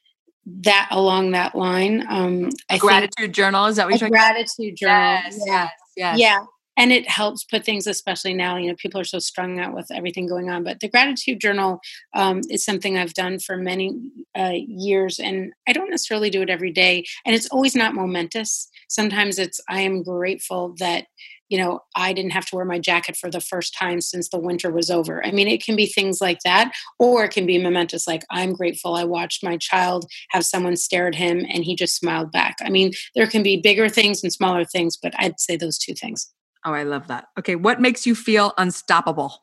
[0.47, 2.05] that along that line.
[2.09, 5.21] Um, I gratitude journal is that what you're gratitude journal?
[5.25, 5.53] Yes, yeah.
[5.53, 6.19] yes, yes.
[6.19, 6.45] Yeah,
[6.77, 8.57] and it helps put things, especially now.
[8.57, 10.65] You know, people are so strung out with everything going on.
[10.65, 11.81] But the gratitude journal
[12.15, 13.99] um, is something I've done for many
[14.37, 17.05] uh, years, and I don't necessarily do it every day.
[17.25, 18.69] And it's always not momentous.
[18.89, 21.07] Sometimes it's I am grateful that
[21.49, 24.39] you know, I didn't have to wear my jacket for the first time since the
[24.39, 25.25] winter was over.
[25.25, 28.55] I mean, it can be things like that, or it can be momentous, like, I'm
[28.55, 32.57] grateful I watched my child have someone stare at him and he just smiled back.
[32.61, 35.95] I mean, there can be bigger things and smaller things, but I'd say those two
[35.95, 36.33] things.
[36.65, 37.29] Oh, I love that.
[37.39, 39.43] Okay, what makes you feel unstoppable?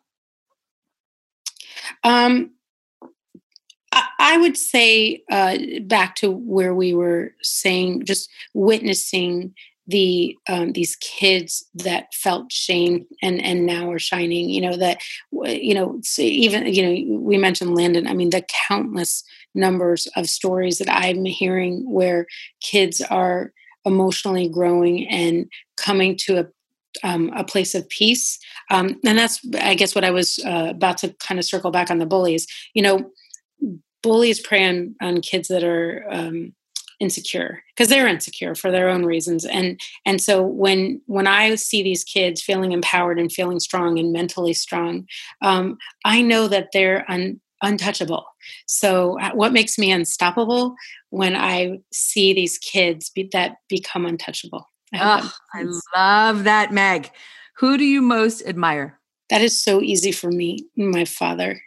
[2.04, 2.52] Um,
[4.20, 9.54] I would say uh, back to where we were saying, just witnessing
[9.88, 15.02] the um, these kids that felt shame and and now are shining you know that
[15.32, 19.24] you know even you know we mentioned landon i mean the countless
[19.56, 22.28] numbers of stories that i'm hearing where
[22.62, 23.52] kids are
[23.84, 25.48] emotionally growing and
[25.78, 26.48] coming to a
[27.04, 28.40] um, a place of peace.
[28.70, 31.92] Um, and that's i guess what i was uh, about to kind of circle back
[31.92, 32.48] on the bullies.
[32.74, 33.12] You know
[34.04, 36.54] bullies prey on, on kids that are um,
[37.02, 39.44] insecure because they're insecure for their own reasons.
[39.44, 44.14] And and so when when i see these kids feeling empowered and feeling strong and
[44.14, 45.08] mentally strong
[45.42, 48.26] um, i know that they're un, untouchable.
[48.68, 50.76] So uh, what makes me unstoppable
[51.10, 55.66] when i see these kids be, that become untouchable oh, I
[55.96, 57.12] love that meg.
[57.58, 59.00] Who do you most admire?
[59.30, 61.62] That is so easy for me my father.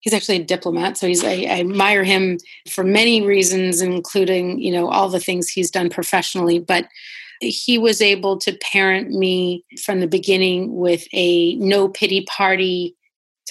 [0.00, 2.38] He's actually a diplomat so he's I, I, admire him
[2.70, 6.88] for many reasons including you know all the things he's done professionally but
[7.40, 12.96] he was able to parent me from the beginning with a no pity party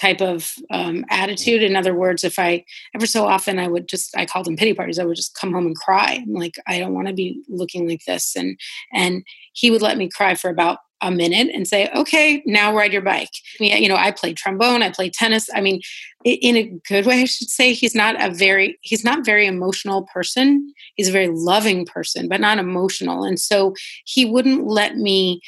[0.00, 1.62] type of um, attitude.
[1.62, 4.74] In other words if i ever so often i would just i called them pity
[4.74, 4.98] parties.
[4.98, 6.20] I would just come home and cry.
[6.22, 8.34] I'm like i don't want to be looking like this.
[8.36, 8.58] And
[8.92, 9.22] and
[9.52, 13.02] he would let me cry for about a minute and say, okay, now ride your
[13.02, 13.30] bike.
[13.58, 15.48] You know, I played trombone, I played tennis.
[15.54, 15.80] I mean,
[16.24, 20.06] in a good way, I should say, he's not a very, he's not very emotional
[20.12, 20.74] person.
[20.96, 23.24] He's a very loving person, but not emotional.
[23.24, 23.74] And so
[24.04, 25.40] he wouldn't let me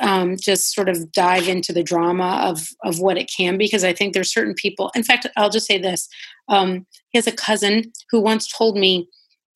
[0.00, 3.84] um, just sort of dive into the drama of, of what it can be, because
[3.84, 6.08] I think there's certain people, in fact, I'll just say this.
[6.48, 9.08] Um, he has a cousin who once told me,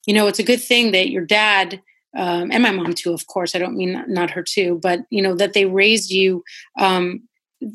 [0.06, 1.82] you know, it's a good thing that your dad
[2.16, 3.54] um, and my mom too, of course.
[3.54, 6.42] I don't mean not her too, but you know that they raised you
[6.78, 7.22] um,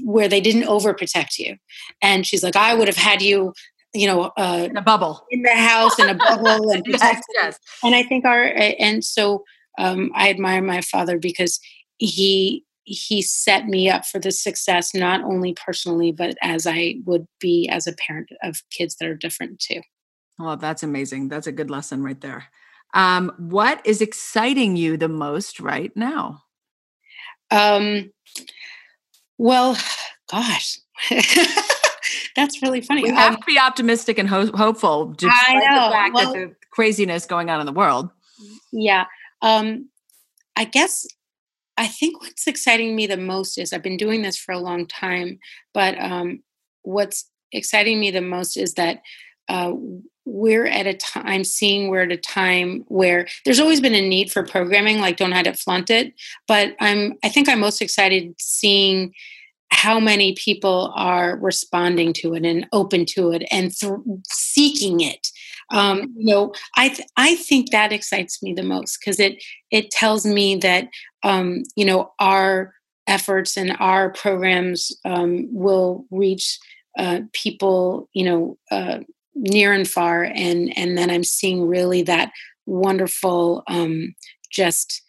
[0.03, 1.57] where they didn't overprotect you.
[2.01, 3.53] And she's like, I would have had you,
[3.93, 7.59] you know, uh, in a bubble in the house in a bubble and yes, yes.
[7.83, 8.43] And I think our
[8.79, 9.43] and so
[9.77, 11.59] um, I admire my father because
[11.97, 17.27] he he set me up for the success not only personally but as I would
[17.39, 19.81] be as a parent of kids that are different too.
[20.39, 21.27] Well, that's amazing.
[21.27, 22.45] That's a good lesson right there.
[22.93, 26.43] Um, what is exciting you the most right now?
[27.51, 28.11] Um,
[29.37, 29.77] well,
[30.29, 30.79] gosh,
[32.35, 33.03] that's really funny.
[33.03, 36.55] We have um, to be optimistic and ho- hopeful, despite the fact well, that the
[36.71, 38.09] craziness going on in the world.
[38.71, 39.05] Yeah,
[39.41, 39.89] um,
[40.55, 41.07] I guess
[41.77, 44.85] I think what's exciting me the most is I've been doing this for a long
[44.85, 45.39] time,
[45.73, 46.43] but um,
[46.81, 49.01] what's exciting me the most is that
[49.49, 49.73] uh,
[50.29, 54.31] we're at a time seeing we're at a time where there's always been a need
[54.31, 56.13] for programming like don't hide it flaunt it.
[56.47, 59.13] But i'm i think i'm most excited seeing
[59.71, 63.93] how many people are responding to it and open to it and th-
[64.27, 65.27] seeking it.
[65.71, 69.91] Um, you know i th- i think that excites me the most because it it
[69.91, 70.89] tells me that
[71.21, 72.73] um, you know our
[73.05, 76.57] efforts and our programs um, will reach
[76.97, 78.99] uh, people you know uh,
[79.39, 82.31] near and far and and then i'm seeing really that
[82.65, 84.13] wonderful um
[84.51, 85.01] just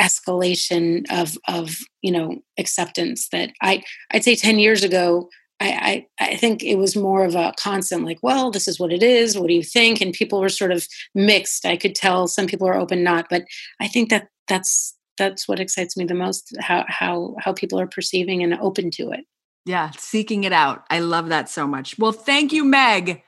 [0.00, 6.32] escalation of of you know acceptance that i i'd say 10 years ago I, I,
[6.32, 9.38] I think it was more of a constant like well this is what it is.
[9.38, 10.02] What do you think?
[10.02, 11.64] And people were sort of mixed.
[11.64, 13.44] I could tell some people are open not but
[13.80, 17.86] i think that that's that's what excites me the most how how how people are
[17.86, 19.24] perceiving and open to it.
[19.64, 20.84] Yeah seeking it out.
[20.90, 21.98] I love that so much.
[21.98, 23.22] Well thank you meg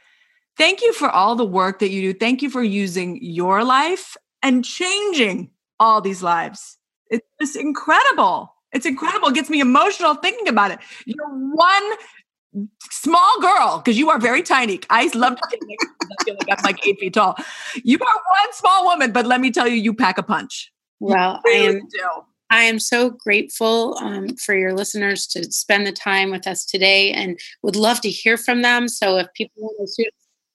[0.59, 2.19] Thank you for all the work that you do.
[2.19, 5.51] Thank you for using your life and changing
[5.81, 6.77] all these lives.
[7.11, 8.53] It's just incredible.
[8.73, 9.29] It's incredible.
[9.29, 10.81] It gets me emotional thinking about it.
[11.07, 11.93] You're one
[12.91, 14.81] small girl, because you are very tiny.
[14.91, 17.37] I love to get I feel like I'm like eight feet tall.
[17.85, 20.73] You are one small woman, but let me tell you, you pack a punch.
[21.01, 21.89] Well, I am.
[22.51, 27.13] I am so grateful um, for your listeners to spend the time with us today
[27.13, 28.89] and would love to hear from them.
[28.89, 30.11] So if people want to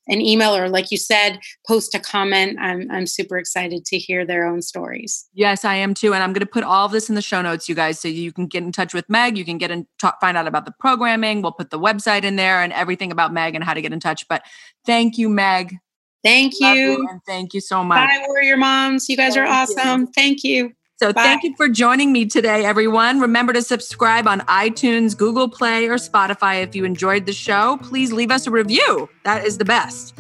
[0.08, 2.58] an email or like you said post a comment.
[2.60, 5.28] I'm i'm super excited to hear their own stories.
[5.34, 7.42] Yes i am too and i'm going to put all of this in the show
[7.42, 9.88] notes you guys so you can get in touch with meg you can get in
[10.00, 13.34] talk, find out about the programming we'll put the website in there and everything about
[13.34, 14.44] meg and how to get in touch but
[14.86, 15.78] thank you meg.
[16.24, 16.68] Thank you.
[16.70, 17.08] you.
[17.10, 17.98] and thank you so much.
[17.98, 19.10] Bye warrior moms.
[19.10, 20.02] You guys thank are awesome.
[20.02, 20.12] You.
[20.16, 21.24] thank you so Bye.
[21.24, 23.20] thank you for joining me today, everyone.
[23.20, 27.78] Remember to subscribe on iTunes, Google Play, or Spotify if you enjoyed the show.
[27.82, 29.10] Please leave us a review.
[29.24, 30.14] That is the best.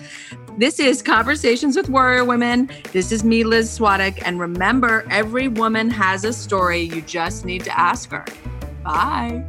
[0.57, 2.69] This is Conversations with Warrior Women.
[2.91, 4.21] This is me, Liz Swadik.
[4.25, 6.81] And remember, every woman has a story.
[6.81, 8.25] You just need to ask her.
[8.83, 9.43] Bye.